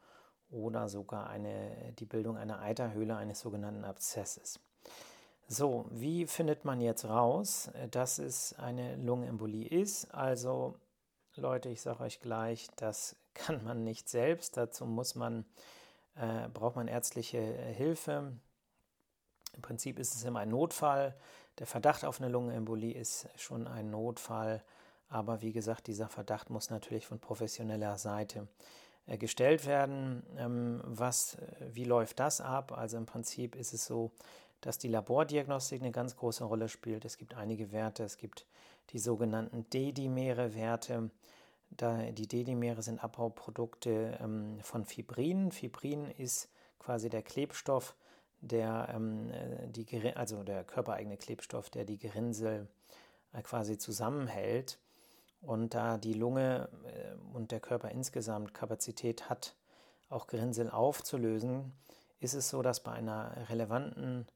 oder 0.51 0.89
sogar 0.89 1.29
eine, 1.29 1.93
die 1.99 2.05
Bildung 2.05 2.37
einer 2.37 2.61
Eiterhöhle 2.61 3.17
eines 3.17 3.41
sogenannten 3.41 3.85
Abzesses. 3.85 4.61
So, 5.47 5.85
wie 5.91 6.27
findet 6.27 6.65
man 6.65 6.81
jetzt 6.81 7.05
raus, 7.05 7.71
dass 7.91 8.19
es 8.19 8.55
eine 8.59 8.97
Lungenembolie 8.97 9.69
ist? 9.69 10.13
Also, 10.15 10.75
Leute, 11.37 11.69
ich 11.69 11.83
sage 11.83 12.03
euch 12.03 12.21
gleich, 12.21 12.69
das 12.77 13.17
kann 13.35 13.63
man 13.65 13.85
nicht 13.85 14.09
selbst. 14.09 14.57
Dazu 14.57 14.87
muss 14.87 15.15
man, 15.15 15.45
äh, 16.17 16.49
braucht 16.49 16.77
man 16.77 16.89
ärztliche 16.89 17.41
Hilfe. 17.41 18.33
Im 19.55 19.63
Prinzip 19.63 19.99
ist 19.99 20.15
es 20.15 20.25
immer 20.25 20.41
ein 20.41 20.51
Notfall. 20.51 21.15
Der 21.59 21.67
Verdacht 21.67 22.05
auf 22.05 22.21
eine 22.21 22.31
Lungenembolie 22.31 22.95
ist 22.95 23.29
schon 23.37 23.67
ein 23.67 23.91
Notfall. 23.91 24.63
Aber 25.09 25.43
wie 25.43 25.53
gesagt, 25.53 25.87
dieser 25.87 26.09
Verdacht 26.09 26.51
muss 26.51 26.71
natürlich 26.71 27.07
von 27.07 27.21
professioneller 27.21 27.99
Seite 27.99 28.49
äh, 29.07 29.19
gestellt 29.19 29.67
werden. 29.67 30.25
Ähm, 30.37 30.81
was, 30.85 31.37
wie 31.73 31.85
läuft 31.85 32.21
das 32.21 32.41
ab? 32.41 32.73
Also 32.73 32.97
im 32.97 33.07
Prinzip 33.07 33.55
ist 33.55 33.73
es 33.75 33.87
so, 33.87 34.13
dass 34.61 34.79
die 34.79 34.89
Labordiagnostik 34.89 35.83
eine 35.83 35.93
ganz 35.93 36.17
große 36.17 36.43
Rolle 36.45 36.69
spielt. 36.69 37.05
Es 37.05 37.19
gibt 37.19 37.35
einige 37.35 37.71
Werte, 37.71 38.03
es 38.03 38.17
gibt 38.17 38.47
die 38.91 38.99
sogenannten 38.99 39.69
D-Dimere-Werte. 39.71 41.11
Die 41.81 42.29
D-Dimere 42.29 42.83
sind 42.83 43.03
Abbauprodukte 43.03 44.19
ähm, 44.21 44.59
von 44.63 44.85
Fibrin. 44.85 45.51
Fibrin 45.51 46.07
ist 46.07 46.49
quasi 46.79 47.09
der 47.09 47.23
Klebstoff, 47.23 47.97
der 48.41 48.89
ähm, 48.95 49.33
die, 49.73 49.87
also 50.15 50.45
der 50.45 50.65
körpereigene 50.65 51.17
Klebstoff, 51.17 51.71
der 51.71 51.85
die 51.85 51.99
Gerinnsel 51.99 52.69
äh, 53.33 53.43
quasi 53.43 53.79
zusammenhält. 53.79 54.79
Und 55.41 55.75
da 55.75 55.99
die 55.99 56.15
Lunge 56.15 56.69
äh, 56.85 57.35
und 57.35 57.51
der 57.51 57.61
Körper 57.61 57.91
insgesamt 57.91 58.55
Kapazität 58.55 59.29
hat, 59.29 59.55
auch 60.09 60.27
Gerinnsel 60.27 60.71
aufzulösen, 60.71 61.73
ist 62.21 62.35
es 62.35 62.49
so, 62.49 62.63
dass 62.63 62.83
bei 62.83 62.93
einer 62.93 63.49
relevanten 63.49 64.27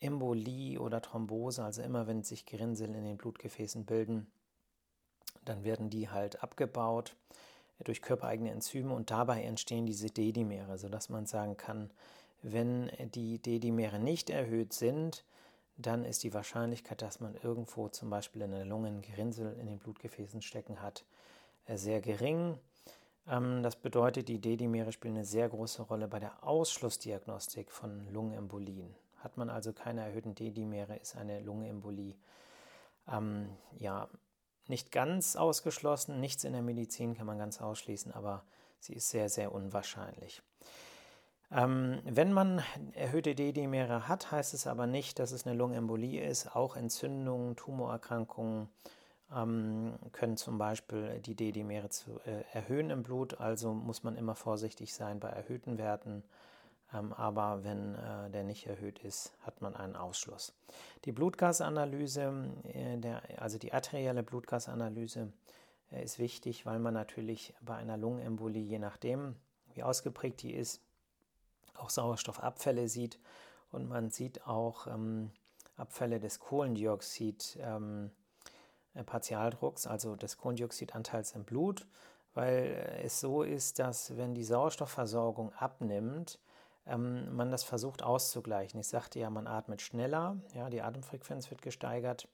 Embolie 0.00 0.78
oder 0.78 1.02
Thrombose, 1.02 1.64
also 1.64 1.82
immer 1.82 2.06
wenn 2.06 2.22
sich 2.22 2.46
Gerinnsel 2.46 2.94
in 2.94 3.04
den 3.04 3.16
Blutgefäßen 3.16 3.84
bilden, 3.84 4.30
dann 5.44 5.64
werden 5.64 5.90
die 5.90 6.08
halt 6.08 6.42
abgebaut 6.42 7.16
durch 7.82 8.02
körpereigene 8.02 8.50
Enzyme 8.50 8.94
und 8.94 9.10
dabei 9.10 9.42
entstehen 9.42 9.86
diese 9.86 10.08
D-Dimere, 10.08 10.78
sodass 10.78 11.08
man 11.08 11.26
sagen 11.26 11.56
kann, 11.56 11.90
wenn 12.42 12.90
die 13.14 13.38
D-Dimere 13.38 13.98
nicht 13.98 14.30
erhöht 14.30 14.72
sind, 14.72 15.24
dann 15.76 16.04
ist 16.04 16.22
die 16.22 16.34
Wahrscheinlichkeit, 16.34 17.02
dass 17.02 17.20
man 17.20 17.34
irgendwo 17.42 17.88
zum 17.88 18.10
Beispiel 18.10 18.42
in 18.42 18.52
der 18.52 18.64
Lunge 18.64 19.00
Gerinnsel 19.00 19.56
in 19.58 19.66
den 19.66 19.78
Blutgefäßen 19.78 20.40
stecken 20.40 20.80
hat, 20.80 21.04
äh, 21.66 21.76
sehr 21.76 22.00
gering. 22.00 22.58
Ähm, 23.26 23.62
das 23.62 23.76
bedeutet, 23.76 24.28
die 24.28 24.38
D-Dimere 24.38 24.92
spielen 24.92 25.16
eine 25.16 25.24
sehr 25.24 25.48
große 25.48 25.82
Rolle 25.82 26.06
bei 26.06 26.20
der 26.20 26.44
Ausschlussdiagnostik 26.44 27.72
von 27.72 28.06
Lungenembolien. 28.12 28.94
Hat 29.18 29.36
man 29.36 29.50
also 29.50 29.72
keine 29.72 30.02
erhöhten 30.02 30.34
D-Dimere, 30.34 30.96
ist 30.96 31.16
eine 31.16 31.40
Lungenembolie 31.40 32.14
ähm, 33.10 33.48
ja 33.78 34.08
nicht 34.68 34.92
ganz 34.92 35.36
ausgeschlossen. 35.36 36.20
Nichts 36.20 36.44
in 36.44 36.52
der 36.52 36.62
Medizin 36.62 37.14
kann 37.14 37.26
man 37.26 37.38
ganz 37.38 37.60
ausschließen, 37.60 38.12
aber 38.12 38.44
sie 38.80 38.94
ist 38.94 39.10
sehr, 39.10 39.28
sehr 39.28 39.52
unwahrscheinlich. 39.52 40.42
Ähm, 41.50 42.00
wenn 42.04 42.32
man 42.32 42.62
erhöhte 42.94 43.34
D-Dimere 43.34 44.08
hat, 44.08 44.32
heißt 44.32 44.54
es 44.54 44.66
aber 44.66 44.86
nicht, 44.86 45.18
dass 45.18 45.30
es 45.32 45.46
eine 45.46 45.56
Lungenembolie 45.56 46.24
ist. 46.24 46.56
Auch 46.56 46.76
Entzündungen, 46.76 47.54
Tumorerkrankungen 47.54 48.68
ähm, 49.34 49.94
können 50.12 50.36
zum 50.36 50.58
Beispiel 50.58 51.20
die 51.20 51.34
D-Dimere 51.34 51.88
äh, 52.24 52.42
erhöhen 52.52 52.90
im 52.90 53.02
Blut. 53.02 53.40
Also 53.40 53.72
muss 53.72 54.02
man 54.02 54.16
immer 54.16 54.34
vorsichtig 54.34 54.94
sein 54.94 55.20
bei 55.20 55.28
erhöhten 55.28 55.78
Werten. 55.78 56.24
Ähm, 56.94 57.12
aber 57.12 57.64
wenn 57.64 57.94
äh, 57.94 58.30
der 58.30 58.44
nicht 58.44 58.66
erhöht 58.66 59.00
ist, 59.00 59.32
hat 59.40 59.60
man 59.60 59.74
einen 59.74 59.96
Ausschluss. 59.96 60.54
Die 61.04 61.12
Blutgasanalyse, 61.12 62.32
äh, 62.64 62.98
also 63.36 63.58
die 63.58 63.72
arterielle 63.72 64.22
Blutgasanalyse, 64.22 65.32
äh, 65.92 66.04
ist 66.04 66.18
wichtig, 66.18 66.66
weil 66.66 66.78
man 66.78 66.94
natürlich 66.94 67.54
bei 67.60 67.76
einer 67.76 67.96
Lungenembolie, 67.96 68.62
je 68.62 68.78
nachdem, 68.78 69.36
wie 69.74 69.82
ausgeprägt 69.82 70.42
die 70.42 70.54
ist, 70.54 70.80
auch 71.74 71.90
Sauerstoffabfälle 71.90 72.88
sieht 72.88 73.18
und 73.72 73.88
man 73.88 74.10
sieht 74.10 74.46
auch 74.46 74.86
ähm, 74.86 75.30
Abfälle 75.76 76.20
des 76.20 76.38
Kohlendioxid 76.38 77.58
ähm, 77.60 78.10
äh, 78.94 79.02
Partialdrucks, 79.02 79.88
also 79.88 80.14
des 80.14 80.36
Kohlendioxidanteils 80.36 81.32
im 81.32 81.44
Blut, 81.44 81.86
weil 82.34 83.00
es 83.02 83.20
so 83.20 83.42
ist, 83.42 83.80
dass 83.80 84.16
wenn 84.16 84.34
die 84.34 84.44
Sauerstoffversorgung 84.44 85.52
abnimmt, 85.54 86.38
ähm, 86.86 87.34
man 87.34 87.50
das 87.50 87.64
versucht 87.64 88.02
auszugleichen. 88.02 88.80
Ich 88.80 88.88
sagte 88.88 89.18
ja, 89.18 89.30
man 89.30 89.46
atmet 89.46 89.82
schneller, 89.82 90.36
ja, 90.54 90.70
die 90.70 90.82
Atemfrequenz 90.82 91.50
wird 91.50 91.62
gesteigert. 91.62 92.28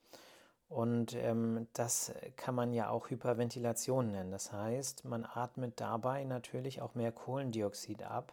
Und 0.69 1.17
ähm, 1.17 1.67
das 1.73 2.13
kann 2.37 2.55
man 2.55 2.73
ja 2.73 2.91
auch 2.91 3.11
Hyperventilation 3.11 4.13
nennen. 4.13 4.31
Das 4.31 4.53
heißt, 4.53 5.05
man 5.05 5.25
atmet 5.25 5.81
dabei 5.81 6.23
natürlich 6.25 6.81
auch 6.81 6.95
mehr 6.95 7.11
Kohlendioxid 7.11 8.05
ab 8.05 8.33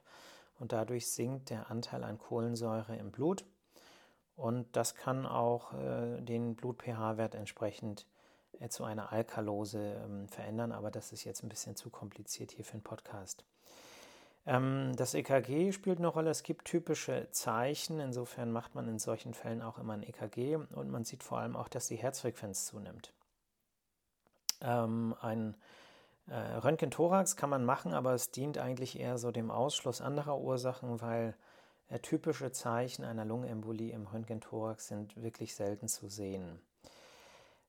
und 0.59 0.71
dadurch 0.71 1.09
sinkt 1.09 1.49
der 1.49 1.71
Anteil 1.71 2.03
an 2.03 2.19
Kohlensäure 2.19 2.95
im 2.95 3.11
Blut. 3.11 3.43
Und 4.35 4.67
das 4.75 4.93
kann 4.93 5.25
auch 5.25 5.73
äh, 5.73 6.21
den 6.21 6.55
Blut-pH-Wert 6.55 7.33
entsprechend 7.33 8.05
äh, 8.59 8.69
zu 8.69 8.83
einer 8.83 9.11
Alkalose 9.11 9.99
ähm, 10.05 10.27
verändern, 10.29 10.71
aber 10.71 10.91
das 10.91 11.11
ist 11.11 11.23
jetzt 11.23 11.41
ein 11.43 11.49
bisschen 11.49 11.75
zu 11.75 11.89
kompliziert 11.89 12.51
hier 12.51 12.63
für 12.63 12.73
einen 12.73 12.83
Podcast. 12.83 13.45
Ähm, 14.47 14.93
das 14.95 15.13
EKG 15.13 15.73
spielt 15.73 15.99
eine 15.99 16.07
Rolle. 16.07 16.31
Es 16.31 16.41
gibt 16.41 16.65
typische 16.65 17.27
Zeichen. 17.31 17.99
Insofern 17.99 18.51
macht 18.51 18.73
man 18.73 18.87
in 18.87 18.97
solchen 18.97 19.33
Fällen 19.33 19.61
auch 19.61 19.77
immer 19.77 19.93
ein 19.93 20.03
EKG 20.03 20.55
und 20.55 20.89
man 20.89 21.03
sieht 21.03 21.21
vor 21.21 21.39
allem 21.39 21.55
auch, 21.55 21.67
dass 21.67 21.87
die 21.87 21.97
Herzfrequenz 21.97 22.65
zunimmt. 22.65 23.13
Ähm, 24.61 25.13
ein 25.21 25.55
äh, 26.27 26.35
Röntgen-Thorax 26.35 27.35
kann 27.35 27.49
man 27.49 27.65
machen, 27.65 27.93
aber 27.93 28.13
es 28.13 28.31
dient 28.31 28.57
eigentlich 28.57 28.99
eher 28.99 29.17
so 29.17 29.31
dem 29.31 29.51
Ausschluss 29.51 30.01
anderer 30.01 30.39
Ursachen, 30.39 31.01
weil 31.01 31.35
äh, 31.89 31.99
typische 31.99 32.51
Zeichen 32.51 33.03
einer 33.03 33.25
Lungenembolie 33.25 33.93
im 33.93 34.07
Röntgen-Thorax 34.07 34.87
sind 34.87 35.21
wirklich 35.21 35.55
selten 35.55 35.89
zu 35.89 36.07
sehen. 36.07 36.59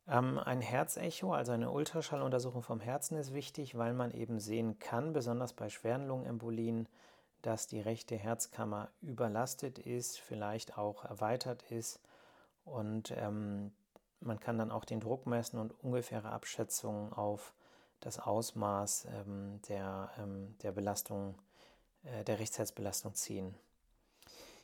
Ähm, 0.08 0.38
ein 0.38 0.62
Herzecho, 0.62 1.32
also 1.32 1.52
eine 1.52 1.70
Ultraschalluntersuchung 1.70 2.62
vom 2.62 2.80
Herzen, 2.80 3.16
ist 3.18 3.34
wichtig, 3.34 3.76
weil 3.76 3.92
man 3.92 4.10
eben 4.12 4.40
sehen 4.40 4.78
kann, 4.78 5.12
besonders 5.12 5.52
bei 5.52 5.68
schweren 5.68 6.06
Lungenembolien, 6.06 6.88
dass 7.42 7.66
die 7.66 7.80
rechte 7.80 8.16
Herzkammer 8.16 8.88
überlastet 9.02 9.78
ist, 9.78 10.18
vielleicht 10.18 10.78
auch 10.78 11.04
erweitert 11.04 11.62
ist. 11.70 12.00
Und 12.64 13.12
ähm, 13.16 13.72
man 14.20 14.40
kann 14.40 14.58
dann 14.58 14.70
auch 14.70 14.84
den 14.84 15.00
Druck 15.00 15.26
messen 15.26 15.58
und 15.58 15.72
ungefähre 15.84 16.30
Abschätzungen 16.30 17.12
auf 17.12 17.54
das 18.00 18.18
Ausmaß 18.18 19.08
ähm, 19.12 19.60
der, 19.68 20.10
ähm, 20.18 20.56
der 20.62 20.72
Belastung, 20.72 21.34
äh, 22.04 22.24
der 22.24 22.38
Rechtsherzbelastung 22.38 23.14
ziehen. 23.14 23.54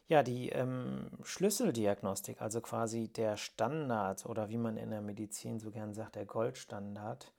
Ja, 0.07 0.23
die 0.23 0.51
ähm, 0.51 1.11
Schlüsseldiagnostik, 1.23 2.43
also 2.43 2.61
quasi 2.61 3.09
der 3.09 3.39
Standard 3.39 4.27
oder 4.27 4.51
wie 4.51 4.59
man 4.59 4.77
in 4.77 4.91
der 4.91 5.01
Medizin 5.01 5.59
so 5.59 5.71
gern 5.71 5.95
sagt, 5.95 6.17
der 6.17 6.27
Goldstandard, 6.27 7.33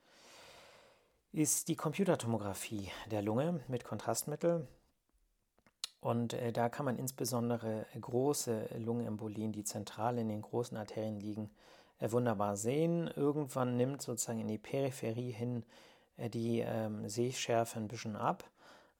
ist 1.31 1.67
die 1.67 1.75
Computertomographie 1.75 2.89
der 3.11 3.21
Lunge 3.21 3.59
mit 3.67 3.83
Kontrastmittel. 3.83 4.67
Und 5.99 6.33
äh, 6.33 6.51
da 6.51 6.69
kann 6.69 6.85
man 6.85 6.97
insbesondere 6.97 7.85
große 7.99 8.69
Lungenembolien, 8.77 9.51
die 9.51 9.63
zentral 9.63 10.17
in 10.17 10.29
den 10.29 10.41
großen 10.41 10.77
Arterien 10.77 11.19
liegen, 11.19 11.51
äh, 11.99 12.11
wunderbar 12.11 12.57
sehen. 12.57 13.07
Irgendwann 13.15 13.77
nimmt 13.77 14.01
sozusagen 14.01 14.39
in 14.39 14.47
die 14.47 14.57
Peripherie 14.57 15.31
hin 15.31 15.63
äh, 16.17 16.29
die 16.29 16.59
ähm, 16.59 17.07
Sehschärfe 17.07 17.79
ein 17.79 17.87
bisschen 17.87 18.15
ab. 18.15 18.43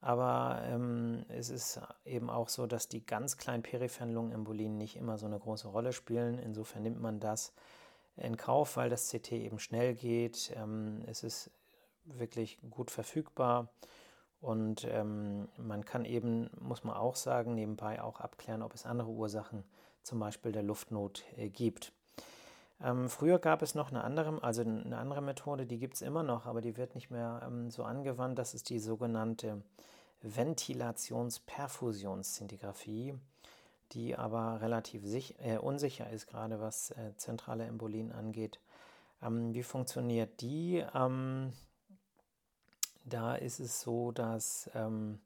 Aber 0.05 0.61
ähm, 0.65 1.25
es 1.29 1.49
ist 1.49 1.81
eben 2.05 2.29
auch 2.29 2.47
so, 2.47 2.67
dass 2.67 2.87
die 2.87 3.03
ganz 3.03 3.37
kleinen 3.37 3.63
peripheren 3.63 4.13
Lungenembolien 4.13 4.77
nicht 4.77 4.97
immer 4.97 5.17
so 5.17 5.25
eine 5.25 5.39
große 5.39 5.67
Rolle 5.67 5.93
spielen. 5.93 6.37
Insofern 6.37 6.83
nimmt 6.83 7.01
man 7.01 7.19
das 7.19 7.53
in 8.15 8.37
Kauf, 8.37 8.77
weil 8.77 8.91
das 8.91 9.09
CT 9.09 9.31
eben 9.31 9.57
schnell 9.57 9.95
geht. 9.95 10.53
Ähm, 10.55 11.01
es 11.07 11.23
ist 11.23 11.49
wirklich 12.03 12.59
gut 12.69 12.91
verfügbar 12.91 13.69
und 14.41 14.85
ähm, 14.87 15.47
man 15.57 15.85
kann 15.85 16.05
eben, 16.05 16.51
muss 16.59 16.83
man 16.83 16.95
auch 16.95 17.15
sagen, 17.15 17.55
nebenbei 17.55 17.99
auch 17.99 18.19
abklären, 18.19 18.61
ob 18.61 18.75
es 18.75 18.85
andere 18.85 19.09
Ursachen, 19.09 19.63
zum 20.03 20.19
Beispiel 20.19 20.51
der 20.51 20.61
Luftnot, 20.61 21.23
äh, 21.35 21.49
gibt. 21.49 21.93
Ähm, 22.79 23.09
früher 23.09 23.39
gab 23.39 23.63
es 23.63 23.73
noch 23.73 23.89
eine 23.89 24.03
andere, 24.03 24.43
also 24.43 24.61
eine 24.61 24.99
andere 24.99 25.23
Methode, 25.23 25.65
die 25.65 25.79
gibt 25.79 25.95
es 25.95 26.03
immer 26.03 26.21
noch, 26.21 26.45
aber 26.45 26.61
die 26.61 26.77
wird 26.77 26.93
nicht 26.93 27.09
mehr 27.09 27.41
ähm, 27.43 27.71
so 27.71 27.83
angewandt. 27.83 28.37
Das 28.37 28.53
ist 28.53 28.69
die 28.69 28.77
sogenannte 28.77 29.63
Ventilations-Perfusionsszintigraphie, 30.25 33.13
die 33.91 34.15
aber 34.15 34.61
relativ 34.61 35.05
sich, 35.05 35.39
äh, 35.39 35.57
unsicher 35.57 36.09
ist, 36.09 36.27
gerade 36.27 36.59
was 36.59 36.91
äh, 36.91 37.15
zentrale 37.17 37.65
Embolien 37.65 38.11
angeht. 38.11 38.59
Ähm, 39.21 39.53
wie 39.53 39.63
funktioniert 39.63 40.41
die? 40.41 40.83
Ähm, 40.93 41.53
da 43.03 43.35
ist 43.35 43.59
es 43.59 43.81
so, 43.81 44.11
dass, 44.11 44.69
ähm, 44.73 45.19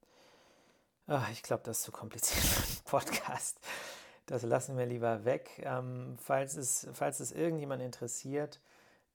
ach, 1.07 1.29
ich 1.31 1.43
glaube, 1.43 1.63
das 1.63 1.79
ist 1.79 1.83
zu 1.83 1.91
kompliziert 1.91 2.43
für 2.45 2.67
einen 2.67 2.77
Podcast. 2.85 3.59
das 4.25 4.43
lassen 4.43 4.77
wir 4.77 4.85
lieber 4.85 5.25
weg. 5.25 5.61
Ähm, 5.63 6.17
falls, 6.21 6.55
es, 6.55 6.87
falls 6.93 7.19
es 7.19 7.31
irgendjemand 7.31 7.81
interessiert, 7.81 8.59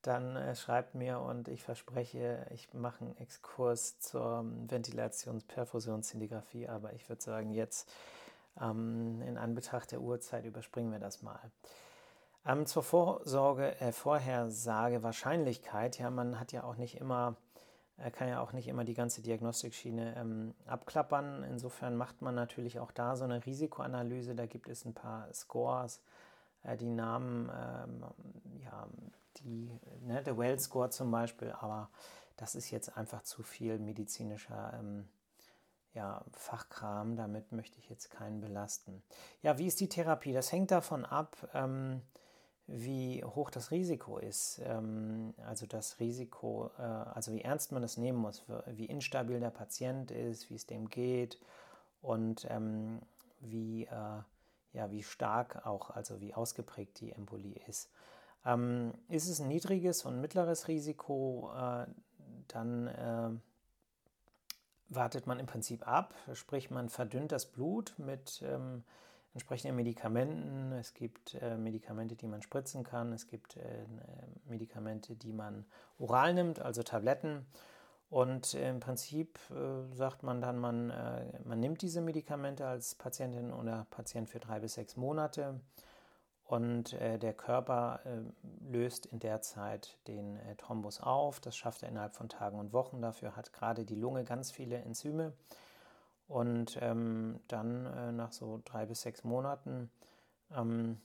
dann 0.07 0.37
äh, 0.37 0.55
schreibt 0.55 0.95
mir 0.95 1.21
und 1.21 1.49
ich 1.49 1.63
verspreche, 1.63 2.47
ich 2.51 2.75
mache 2.75 3.05
einen 3.05 3.17
Exkurs 3.17 3.99
zur 4.01 4.45
Ventilations-Perfusionsszintigraphie, 4.69 6.69
aber 6.69 6.93
ich 6.93 7.09
würde 7.09 7.23
sagen, 7.23 7.53
jetzt 7.53 7.91
ähm, 8.61 9.23
in 9.23 9.39
Anbetracht 9.39 9.93
der 9.93 10.01
Uhrzeit 10.01 10.45
überspringen 10.45 10.93
wir 10.93 10.99
das 10.99 11.23
mal. 11.23 11.41
Ähm, 12.47 12.67
zur 12.67 12.83
Vorsorge, 12.83 13.81
äh, 13.81 13.93
Vorhersage, 13.93 15.03
Wahrscheinlichkeit, 15.03 15.99
ja, 15.99 16.11
man 16.11 16.39
hat 16.39 16.53
ja 16.53 16.65
auch 16.65 16.77
nicht 16.77 17.01
immer, 17.01 17.37
äh, 17.97 18.11
kann 18.11 18.29
ja 18.29 18.41
auch 18.41 18.53
nicht 18.53 18.69
immer 18.69 18.85
die 18.85 18.93
ganze 18.93 19.23
Diagnostikschiene 19.23 20.15
ähm, 20.17 20.55
abklappern. 20.67 21.43
Insofern 21.45 21.97
macht 21.97 22.21
man 22.21 22.35
natürlich 22.35 22.81
auch 22.81 22.91
da 22.91 23.17
so 23.17 23.25
eine 23.25 23.47
Risikoanalyse. 23.47 24.35
Da 24.35 24.45
gibt 24.45 24.69
es 24.69 24.85
ein 24.85 24.93
paar 24.93 25.33
Scores, 25.33 26.03
äh, 26.65 26.77
die 26.77 26.91
Namen, 26.91 27.49
ähm, 27.49 28.05
ja, 28.63 28.89
die, 29.41 29.71
ne, 30.00 30.23
der 30.23 30.37
Well-Score 30.37 30.91
zum 30.91 31.11
Beispiel, 31.11 31.53
aber 31.53 31.91
das 32.37 32.55
ist 32.55 32.71
jetzt 32.71 32.97
einfach 32.97 33.23
zu 33.23 33.43
viel 33.43 33.79
medizinischer 33.79 34.75
ähm, 34.79 35.09
ja, 35.95 36.25
Fachkram, 36.33 37.17
damit 37.17 37.53
möchte 37.53 37.79
ich 37.79 37.88
jetzt 37.88 38.11
keinen 38.11 38.41
belasten. 38.41 39.03
Ja, 39.43 39.59
wie 39.59 39.67
ist 39.67 39.81
die 39.81 39.88
Therapie? 39.88 40.33
Das 40.33 40.50
hängt 40.50 40.73
davon 40.73 41.05
ab, 41.05 41.37
ähm, 41.55 42.03
wie 42.67 43.23
hoch 43.23 43.50
das 43.50 43.71
Risiko 43.71 44.19
ist. 44.19 44.61
Ähm, 44.64 45.35
also 45.47 45.67
das 45.67 46.00
Risiko, 46.00 46.71
äh, 46.79 46.83
also 46.83 47.33
wie 47.33 47.43
ernst 47.43 47.71
man 47.73 47.85
es 47.85 47.97
nehmen 47.97 48.19
muss, 48.19 48.43
wie 48.67 48.87
instabil 48.87 49.38
der 49.38 49.50
Patient 49.50 50.11
ist, 50.11 50.50
wie 50.50 50.57
es 50.57 50.67
dem 50.67 50.88
geht 50.88 51.38
und 52.03 52.47
ähm, 52.50 53.00
wie, 53.41 53.85
äh, 53.85 54.23
ja, 54.73 54.91
wie 54.91 55.03
stark 55.03 55.64
auch, 55.64 55.91
also 55.91 56.21
wie 56.21 56.35
ausgeprägt 56.35 57.00
die 57.00 57.12
Embolie 57.12 57.61
ist. 57.69 57.91
Ähm, 58.45 58.93
ist 59.09 59.29
es 59.29 59.41
ein 59.41 59.49
niedriges 59.49 60.05
und 60.05 60.21
mittleres 60.21 60.69
Risiko, 60.69 61.51
äh, 61.57 61.87
dann 62.49 63.41
wartet 64.89 65.27
man 65.27 65.41
im 65.41 65.47
Prinzip 65.47 65.89
ab, 65.89 66.15
sprich 66.35 66.71
man 66.71 66.89
verdünnt 66.91 67.33
das 67.33 67.47
Blut 67.47 67.95
mit 67.97 68.45
entsprechende 69.35 69.75
Medikamenten. 69.75 70.73
Es 70.73 70.95
gibt 70.95 71.35
äh, 71.35 71.57
Medikamente, 71.57 72.15
die 72.15 72.29
man 72.29 72.41
spritzen 72.41 72.85
kann. 72.85 73.13
Es 73.13 73.27
gibt 73.27 73.57
äh, 73.57 73.85
Medikamente, 74.47 75.17
die 75.17 75.33
man 75.33 75.67
oral 75.99 76.33
nimmt, 76.35 76.61
also 76.61 76.83
Tabletten. 76.83 77.45
Und 78.11 78.55
äh, 78.55 78.71
im 78.71 78.79
Prinzip 78.79 79.39
äh, 79.51 79.93
sagt 79.95 80.23
man 80.23 80.41
dann, 80.41 80.59
man, 80.59 80.91
äh, 80.91 81.41
man 81.45 81.59
nimmt 81.59 81.83
diese 81.83 82.01
Medikamente 82.01 82.65
als 82.67 82.95
Patientin 82.95 83.53
oder 83.53 83.87
Patient 83.91 84.29
für 84.29 84.39
drei 84.39 84.61
bis 84.61 84.75
sechs 84.75 84.97
Monate. 84.97 85.61
Und 86.45 86.93
äh, 86.95 87.19
der 87.19 87.33
Körper 87.33 88.01
löst 88.69 89.07
in 89.07 89.19
der 89.19 89.41
Zeit 89.41 89.97
den 90.07 90.39
Thrombus 90.59 91.01
auf. 91.01 91.41
Das 91.41 91.57
schafft 91.57 91.83
er 91.83 91.89
innerhalb 91.89 92.15
von 92.15 92.29
Tagen 92.29 92.59
und 92.59 92.73
Wochen. 92.73 93.01
Dafür 93.01 93.35
hat 93.35 93.53
gerade 93.53 93.85
die 93.85 93.95
Lunge 93.95 94.25
ganz 94.25 94.51
viele 94.51 94.77
Enzyme 94.77 95.33
und 96.29 96.79
ähm, 96.81 97.41
dann 97.49 97.87
äh, 97.87 98.13
nach 98.13 98.33
so 98.33 98.61
drei 98.65 98.87
bis 98.87 99.03
sechs 99.03 99.25
Monaten 99.25 99.91
ähm, 100.55 101.01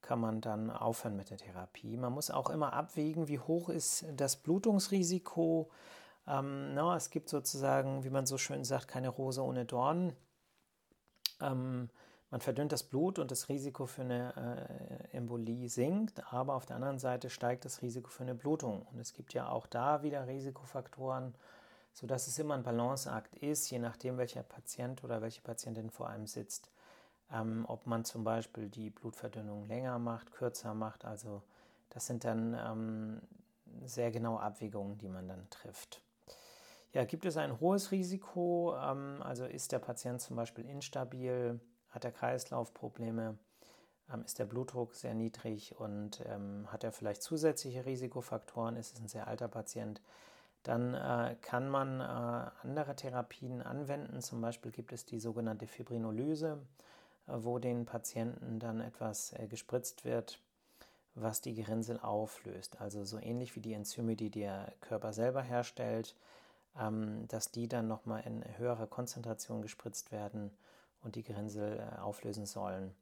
kann 0.00 0.20
man 0.20 0.40
dann 0.40 0.70
aufhören 0.70 1.16
mit 1.16 1.30
der 1.30 1.38
Therapie. 1.38 1.96
Man 1.96 2.12
muss 2.12 2.30
auch 2.30 2.50
immer 2.50 2.72
abwägen, 2.72 3.28
wie 3.28 3.38
hoch 3.38 3.68
ist 3.68 4.06
das 4.16 4.36
Blutungsrisiko. 4.36 5.70
Ähm, 6.26 6.74
na, 6.74 6.96
es 6.96 7.10
gibt 7.10 7.28
sozusagen, 7.28 8.04
wie 8.04 8.10
man 8.10 8.26
so 8.26 8.38
schön 8.38 8.64
sagt, 8.64 8.88
keine 8.88 9.08
Rose 9.08 9.42
ohne 9.42 9.64
Dornen. 9.64 10.14
Ähm, 11.40 11.90
man 12.30 12.40
verdünnt 12.40 12.72
das 12.72 12.82
Blut 12.82 13.18
und 13.18 13.30
das 13.30 13.48
Risiko 13.48 13.86
für 13.86 14.02
eine 14.02 15.08
äh, 15.12 15.16
Embolie 15.16 15.68
sinkt, 15.68 16.32
aber 16.32 16.54
auf 16.54 16.66
der 16.66 16.76
anderen 16.76 16.98
Seite 16.98 17.30
steigt 17.30 17.64
das 17.64 17.82
Risiko 17.82 18.10
für 18.10 18.22
eine 18.22 18.34
Blutung. 18.34 18.82
Und 18.92 18.98
es 18.98 19.14
gibt 19.14 19.32
ja 19.34 19.48
auch 19.48 19.66
da 19.66 20.02
wieder 20.02 20.26
Risikofaktoren 20.26 21.34
sodass 21.98 22.28
es 22.28 22.38
immer 22.38 22.54
ein 22.54 22.62
Balanceakt 22.62 23.34
ist, 23.36 23.68
je 23.70 23.80
nachdem, 23.80 24.18
welcher 24.18 24.44
Patient 24.44 25.02
oder 25.02 25.20
welche 25.20 25.42
Patientin 25.42 25.90
vor 25.90 26.08
einem 26.08 26.28
sitzt. 26.28 26.70
Ähm, 27.32 27.64
ob 27.66 27.86
man 27.86 28.04
zum 28.04 28.22
Beispiel 28.22 28.68
die 28.68 28.90
Blutverdünnung 28.90 29.66
länger 29.66 29.98
macht, 29.98 30.30
kürzer 30.30 30.74
macht. 30.74 31.04
Also 31.04 31.42
das 31.90 32.06
sind 32.06 32.24
dann 32.24 32.54
ähm, 32.54 33.20
sehr 33.84 34.12
genaue 34.12 34.40
Abwägungen, 34.40 34.96
die 34.98 35.08
man 35.08 35.26
dann 35.26 35.50
trifft. 35.50 36.00
Ja, 36.92 37.04
gibt 37.04 37.26
es 37.26 37.36
ein 37.36 37.58
hohes 37.58 37.90
Risiko? 37.90 38.76
Ähm, 38.76 39.20
also 39.20 39.44
ist 39.44 39.72
der 39.72 39.80
Patient 39.80 40.20
zum 40.20 40.36
Beispiel 40.36 40.66
instabil, 40.66 41.58
hat 41.98 42.04
er 42.04 42.12
Kreislaufprobleme, 42.12 43.36
ähm, 44.12 44.22
ist 44.24 44.38
der 44.38 44.44
Blutdruck 44.44 44.94
sehr 44.94 45.14
niedrig 45.14 45.74
und 45.80 46.22
ähm, 46.26 46.70
hat 46.70 46.84
er 46.84 46.92
vielleicht 46.92 47.24
zusätzliche 47.24 47.86
Risikofaktoren? 47.86 48.76
Ist 48.76 48.94
es 48.94 49.00
ein 49.00 49.08
sehr 49.08 49.26
alter 49.26 49.48
Patient? 49.48 50.00
Dann 50.62 50.94
äh, 50.94 51.34
kann 51.40 51.68
man 51.68 52.00
äh, 52.00 52.50
andere 52.62 52.94
Therapien 52.94 53.62
anwenden. 53.62 54.20
Zum 54.20 54.40
Beispiel 54.40 54.70
gibt 54.70 54.92
es 54.92 55.06
die 55.06 55.18
sogenannte 55.18 55.66
Fibrinolyse, 55.66 56.60
äh, 57.26 57.32
wo 57.34 57.58
den 57.58 57.84
Patienten 57.84 58.60
dann 58.60 58.80
etwas 58.80 59.32
äh, 59.32 59.48
gespritzt 59.48 60.04
wird, 60.04 60.38
was 61.16 61.40
die 61.40 61.54
Gerinnsel 61.54 61.98
auflöst. 61.98 62.80
Also 62.80 63.02
so 63.02 63.18
ähnlich 63.18 63.56
wie 63.56 63.60
die 63.60 63.72
Enzyme, 63.72 64.14
die 64.14 64.30
der 64.30 64.72
Körper 64.82 65.12
selber 65.12 65.42
herstellt, 65.42 66.14
ähm, 66.78 67.26
dass 67.26 67.50
die 67.50 67.66
dann 67.66 67.88
nochmal 67.88 68.22
in 68.24 68.44
höherer 68.56 68.86
Konzentration 68.86 69.62
gespritzt 69.62 70.12
werden 70.12 70.52
und 71.02 71.16
die 71.16 71.22
Gerinnsel 71.22 71.78
äh, 71.78 71.98
auflösen 72.00 72.46
sollen. 72.46 72.94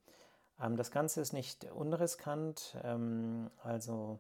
Ähm, 0.61 0.77
das 0.77 0.91
Ganze 0.91 1.21
ist 1.21 1.33
nicht 1.33 1.65
unriskant, 1.71 2.77
ähm, 2.83 3.51
also 3.63 4.19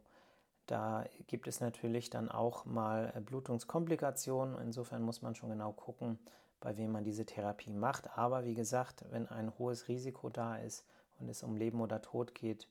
da 0.67 1.05
gibt 1.29 1.47
es 1.47 1.61
natürlich 1.61 2.11
dann 2.11 2.29
auch 2.29 2.65
mal 2.65 3.13
äh, 3.15 3.21
Blutungskomplikationen. 3.21 4.59
Insofern 4.61 5.03
muss 5.03 5.23
man 5.23 5.35
schon 5.35 5.51
genau 5.51 5.73
gucken, 5.73 6.19
bei 6.61 6.77
wem 6.77 6.93
man 6.93 7.05
diese 7.05 7.25
Therapie 7.25 7.73
macht. 7.73 8.19
Aber 8.19 8.45
wie 8.45 8.55
gesagt, 8.55 9.05
wenn 9.11 9.29
ein 9.29 9.57
hohes 9.59 9.89
Risiko 9.89 10.29
da 10.29 10.57
ist 10.57 10.85
und 11.21 11.29
es 11.29 11.43
um 11.43 11.57
Leben 11.57 11.81
oder 11.81 12.03
Tod 12.03 12.35
geht, 12.35 12.69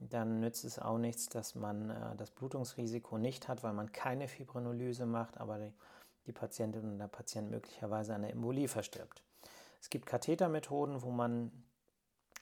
dann 0.00 0.40
nützt 0.40 0.64
es 0.64 0.78
auch 0.78 0.98
nichts, 0.98 1.28
dass 1.28 1.54
man 1.54 1.90
äh, 1.90 2.16
das 2.16 2.30
Blutungsrisiko 2.30 3.18
nicht 3.18 3.48
hat, 3.48 3.62
weil 3.62 3.72
man 3.72 3.92
keine 3.92 4.28
Fibrinolyse 4.28 5.06
macht, 5.06 5.38
aber 5.38 5.58
die, 6.26 6.32
Patientin 6.32 6.84
oder 6.84 6.98
der 6.98 7.08
Patient 7.08 7.50
möglicherweise 7.50 8.14
an 8.14 8.22
der 8.22 8.32
Embolie 8.32 8.68
verstirbt. 8.68 9.22
Es 9.80 9.90
gibt 9.90 10.06
Kathetermethoden, 10.06 11.02
wo 11.02 11.10
man 11.10 11.50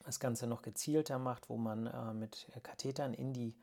das 0.04 0.20
Ganze 0.20 0.46
noch 0.46 0.62
gezielter 0.62 1.18
macht, 1.18 1.48
wo 1.48 1.56
man 1.56 1.86
äh, 1.86 2.14
mit 2.14 2.48
Kathetern 2.62 3.12
in 3.12 3.32
die 3.32 3.54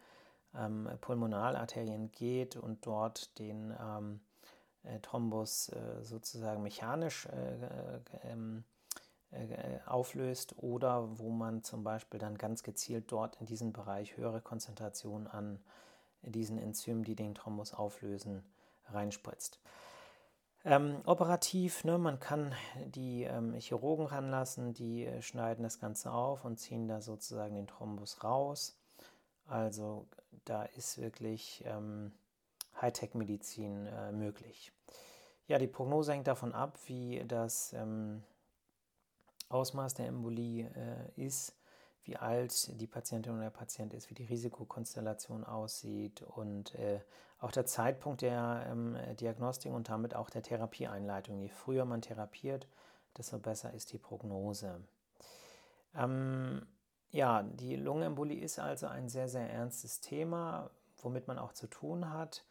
ähm, 0.55 0.89
Pulmonalarterien 1.01 2.11
geht 2.11 2.55
und 2.55 2.85
dort 2.85 3.37
den 3.39 3.73
ähm, 3.79 4.19
äh, 4.83 4.99
Thrombus 4.99 5.69
äh, 5.69 6.03
sozusagen 6.03 6.61
mechanisch 6.61 7.25
äh, 7.27 8.29
ähm, 8.29 8.63
äh, 9.31 9.79
auflöst 9.85 10.55
oder 10.57 11.17
wo 11.17 11.29
man 11.29 11.63
zum 11.63 11.83
Beispiel 11.83 12.19
dann 12.19 12.37
ganz 12.37 12.63
gezielt 12.63 13.11
dort 13.11 13.37
in 13.39 13.45
diesem 13.45 13.73
Bereich 13.73 14.17
höhere 14.17 14.41
Konzentrationen 14.41 15.27
an 15.27 15.59
diesen 16.21 16.57
Enzymen, 16.57 17.03
die 17.03 17.15
den 17.15 17.35
Thrombus 17.35 17.73
auflösen, 17.73 18.43
reinspritzt. 18.89 19.59
Ähm, 20.65 21.01
operativ, 21.05 21.83
ne, 21.83 21.97
man 21.97 22.21
kann 22.21 22.53
die 22.85 23.23
ähm, 23.23 23.53
Chirurgen 23.59 24.05
ranlassen, 24.05 24.73
die 24.73 25.05
äh, 25.05 25.21
schneiden 25.21 25.63
das 25.63 25.79
Ganze 25.79 26.11
auf 26.11 26.45
und 26.45 26.57
ziehen 26.57 26.87
da 26.87 27.01
sozusagen 27.01 27.55
den 27.55 27.67
Thrombus 27.67 28.23
raus. 28.23 28.77
Also 29.45 30.07
da 30.45 30.63
ist 30.63 30.99
wirklich 30.99 31.63
ähm, 31.65 32.13
Hightech-Medizin 32.81 33.87
äh, 33.87 34.11
möglich. 34.13 34.71
Ja, 35.47 35.57
die 35.57 35.67
Prognose 35.67 36.13
hängt 36.13 36.27
davon 36.27 36.53
ab, 36.53 36.79
wie 36.85 37.25
das 37.27 37.73
ähm, 37.73 38.23
Ausmaß 39.49 39.95
der 39.95 40.07
Embolie 40.07 40.69
äh, 40.75 41.21
ist, 41.21 41.57
wie 42.05 42.17
alt 42.17 42.79
die 42.79 42.87
Patientin 42.87 43.33
oder 43.33 43.43
der 43.43 43.49
Patient 43.49 43.93
ist, 43.93 44.09
wie 44.09 44.15
die 44.15 44.25
Risikokonstellation 44.25 45.43
aussieht 45.43 46.21
und 46.21 46.75
äh, 46.75 46.99
auch 47.39 47.51
der 47.51 47.65
Zeitpunkt 47.65 48.21
der 48.21 48.65
ähm, 48.69 48.97
Diagnostik 49.19 49.71
und 49.71 49.89
damit 49.89 50.15
auch 50.15 50.29
der 50.29 50.43
Therapieeinleitung. 50.43 51.39
Je 51.39 51.49
früher 51.49 51.85
man 51.85 52.01
therapiert, 52.01 52.67
desto 53.17 53.37
besser 53.37 53.73
ist 53.73 53.91
die 53.93 53.97
Prognose. 53.97 54.81
Ähm, 55.95 56.65
ja, 57.11 57.43
die 57.43 57.75
Lungenembolie 57.75 58.41
ist 58.41 58.59
also 58.59 58.87
ein 58.87 59.09
sehr, 59.09 59.27
sehr 59.27 59.49
ernstes 59.49 59.99
Thema, 59.99 60.71
womit 61.01 61.27
man 61.27 61.37
auch 61.37 61.53
zu 61.53 61.67
tun 61.67 62.11
hat. 62.11 62.43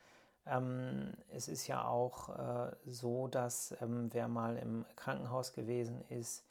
Ähm, 0.47 1.15
es 1.29 1.49
ist 1.49 1.67
ja 1.67 1.87
auch 1.87 2.29
äh, 2.29 2.73
so, 2.87 3.29
dass 3.29 3.75
ähm, 3.81 4.09
wer 4.13 4.29
mal 4.29 4.57
im 4.57 4.85
Krankenhaus 4.97 5.53
gewesen 5.53 6.03
ist, 6.09 6.45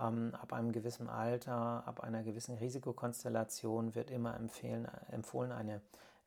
ähm, 0.00 0.34
ab 0.34 0.52
einem 0.52 0.72
gewissen 0.72 1.08
Alter, 1.08 1.86
ab 1.86 2.00
einer 2.00 2.22
gewissen 2.22 2.56
Risikokonstellation 2.56 3.94
wird 3.94 4.10
immer 4.10 4.36
empfehlen, 4.36 4.86
empfohlen, 5.10 5.52
eine 5.52 5.80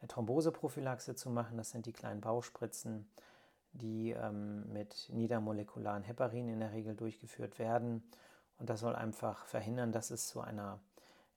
Thromboseprophylaxe 0.07 1.15
zu 1.15 1.29
machen. 1.29 1.57
Das 1.57 1.71
sind 1.71 1.85
die 1.85 1.93
kleinen 1.93 2.21
Bauspritzen, 2.21 3.09
die 3.73 4.11
ähm, 4.11 4.71
mit 4.71 5.09
niedermolekularen 5.11 6.03
Heparin 6.03 6.47
in 6.49 6.59
der 6.59 6.71
Regel 6.71 6.95
durchgeführt 6.95 7.59
werden. 7.59 8.03
Und 8.59 8.69
das 8.69 8.79
soll 8.79 8.95
einfach 8.95 9.45
verhindern, 9.45 9.91
dass 9.91 10.11
es 10.11 10.27
zu 10.27 10.41
einer 10.41 10.79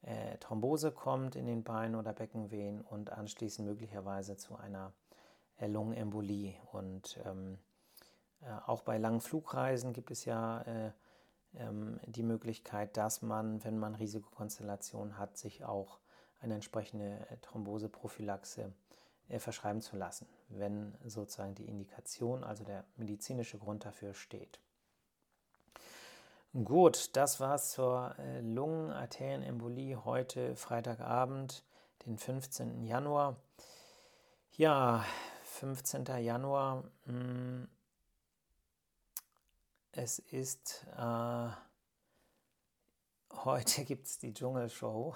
äh, 0.02 0.38
Thrombose 0.38 0.90
kommt 0.92 1.36
in 1.36 1.46
den 1.46 1.62
Beinen 1.62 1.94
oder 1.94 2.12
Beckenvenen 2.12 2.80
und 2.80 3.10
anschließend 3.12 3.66
möglicherweise 3.68 4.36
zu 4.36 4.56
einer 4.56 4.92
äh, 5.58 5.66
Lungenembolie. 5.66 6.54
Und 6.72 7.18
ähm, 7.26 7.58
äh, 8.42 8.52
auch 8.66 8.82
bei 8.82 8.98
langen 8.98 9.20
Flugreisen 9.20 9.92
gibt 9.92 10.10
es 10.10 10.24
ja 10.24 10.62
äh, 10.62 10.92
die 11.52 12.22
Möglichkeit, 12.22 12.96
dass 12.96 13.22
man, 13.22 13.64
wenn 13.64 13.78
man 13.78 13.96
Risikokonstellationen 13.96 15.18
hat, 15.18 15.36
sich 15.36 15.64
auch 15.64 15.98
eine 16.40 16.54
entsprechende 16.54 17.26
äh, 17.28 17.36
Thromboseprophylaxe 17.42 18.72
äh, 19.28 19.38
verschreiben 19.38 19.80
zu 19.80 19.96
lassen, 19.96 20.26
wenn 20.48 20.94
sozusagen 21.04 21.54
die 21.54 21.66
Indikation, 21.66 22.44
also 22.44 22.64
der 22.64 22.84
medizinische 22.96 23.58
Grund 23.58 23.84
dafür 23.84 24.14
steht. 24.14 24.58
Gut, 26.64 27.10
das 27.16 27.38
war's 27.38 27.70
zur 27.70 28.14
äh, 28.18 28.40
Lungenarterienembolie 28.40 30.04
heute 30.04 30.56
Freitagabend, 30.56 31.62
den 32.06 32.18
15. 32.18 32.82
Januar. 32.84 33.36
Ja, 34.56 35.04
15. 35.44 36.06
Januar. 36.18 36.84
Mh, 37.04 37.12
hm, 37.12 37.68
es 39.92 40.18
ist 40.18 40.86
äh, 40.96 41.48
heute 43.44 43.84
gibt 43.84 44.06
es 44.06 44.18
die 44.18 44.32
Dschungelshow. 44.32 45.14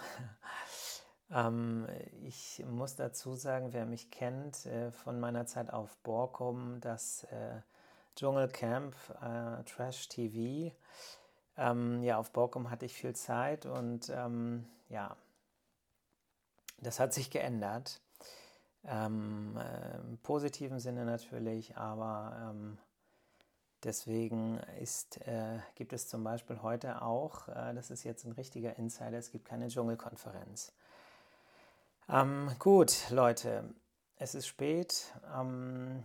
ähm, 1.31 1.87
ich 2.23 2.65
muss 2.67 2.97
dazu 2.97 3.35
sagen, 3.35 3.73
wer 3.73 3.87
mich 3.87 4.11
kennt 4.11 4.67
äh, 4.67 4.91
von 4.91 5.21
meiner 5.21 5.47
Zeit 5.47 5.73
auf 5.73 5.97
Borkum, 5.99 6.81
das 6.81 7.25
äh, 7.25 7.61
Dschungelcamp 8.17 8.95
äh, 9.21 9.65
Trash 9.65 10.09
TV 10.09 10.75
ähm, 11.57 12.03
ja, 12.03 12.19
auf 12.19 12.33
Borkum 12.33 12.71
hatte 12.71 12.87
ich 12.87 12.95
viel 12.95 13.15
Zeit 13.15 13.67
und 13.67 14.11
ähm, 14.11 14.67
ja, 14.89 15.17
das 16.79 16.99
hat 16.99 17.13
sich 17.13 17.31
geändert. 17.31 18.01
Ähm, 18.85 19.57
äh, 19.57 19.97
Im 19.99 20.19
positiven 20.19 20.81
Sinne 20.81 21.05
natürlich, 21.05 21.77
aber 21.77 22.51
ähm, 22.51 22.79
deswegen 23.85 24.59
ist, 24.81 25.21
äh, 25.27 25.59
gibt 25.75 25.93
es 25.93 26.09
zum 26.09 26.25
Beispiel 26.25 26.63
heute 26.63 27.03
auch, 27.03 27.49
äh, 27.49 27.75
das 27.75 27.91
ist 27.91 28.05
jetzt 28.05 28.25
ein 28.25 28.33
richtiger 28.33 28.77
Insider, 28.79 29.19
es 29.19 29.31
gibt 29.31 29.45
keine 29.45 29.69
Dschungelkonferenz. 29.69 30.73
Ähm, 32.09 32.51
gut, 32.59 33.11
Leute, 33.11 33.75
es 34.17 34.35
ist 34.35 34.47
spät. 34.47 35.15
Ähm, 35.35 36.05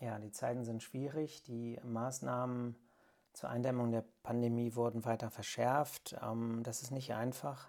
ja, 0.00 0.18
die 0.18 0.32
Zeiten 0.32 0.64
sind 0.64 0.82
schwierig, 0.82 1.42
die 1.42 1.78
Maßnahmen 1.82 2.76
zur 3.32 3.50
Eindämmung 3.50 3.90
der 3.90 4.04
Pandemie 4.22 4.74
wurden 4.74 5.04
weiter 5.04 5.30
verschärft. 5.30 6.16
Ähm, 6.22 6.62
das 6.62 6.82
ist 6.82 6.90
nicht 6.90 7.14
einfach. 7.14 7.68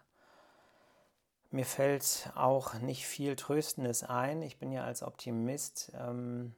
Mir 1.51 1.65
fällt 1.65 2.31
auch 2.35 2.75
nicht 2.75 3.05
viel 3.05 3.35
Tröstendes 3.35 4.03
ein. 4.03 4.41
Ich 4.41 4.59
bin 4.59 4.71
ja 4.71 4.83
als 4.83 5.03
Optimist 5.03 5.91
ähm, 5.95 6.55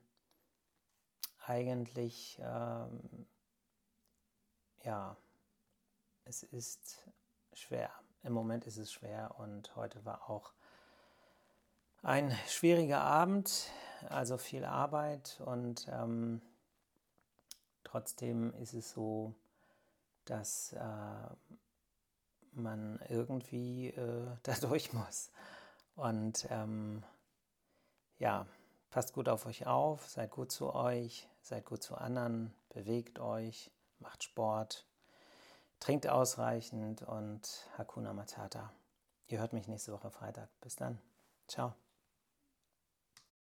eigentlich, 1.48 2.40
ähm, 2.42 3.28
ja, 4.84 5.16
es 6.26 6.44
ist 6.44 7.08
schwer. 7.54 7.92
Im 8.24 8.34
Moment 8.34 8.66
ist 8.66 8.78
es 8.78 8.92
schwer 8.92 9.36
und 9.40 9.76
heute 9.76 10.04
war 10.06 10.30
auch 10.30 10.54
ein 12.04 12.32
schwieriger 12.48 13.02
Abend, 13.02 13.72
also 14.10 14.38
viel 14.38 14.66
Arbeit 14.66 15.42
und 15.46 15.88
ähm, 15.90 16.42
Trotzdem 17.88 18.54
ist 18.56 18.74
es 18.74 18.92
so, 18.92 19.34
dass 20.26 20.74
äh, 20.74 21.58
man 22.52 23.00
irgendwie 23.08 23.88
äh, 23.88 24.28
da 24.44 24.56
durch 24.56 24.92
muss. 24.92 25.32
Und 25.96 26.48
ähm, 26.50 27.04
ja, 28.20 28.46
passt 28.90 29.14
gut 29.14 29.30
auf 29.30 29.46
euch 29.46 29.68
auf, 29.68 30.06
seid 30.10 30.32
gut 30.32 30.52
zu 30.52 30.76
euch, 30.76 31.30
seid 31.48 31.66
gut 31.66 31.82
zu 31.82 31.96
anderen, 31.96 32.54
bewegt 32.70 33.20
euch, 33.20 33.72
macht 34.00 34.24
Sport, 34.24 34.86
trinkt 35.80 36.08
ausreichend 36.08 37.04
und 37.04 37.70
Hakuna 37.78 38.14
Matata. 38.14 38.72
Ihr 39.28 39.40
hört 39.40 39.54
mich 39.54 39.68
nächste 39.68 39.94
Woche 39.94 40.12
Freitag. 40.12 40.50
Bis 40.62 40.76
dann. 40.76 41.00
Ciao. 41.48 41.74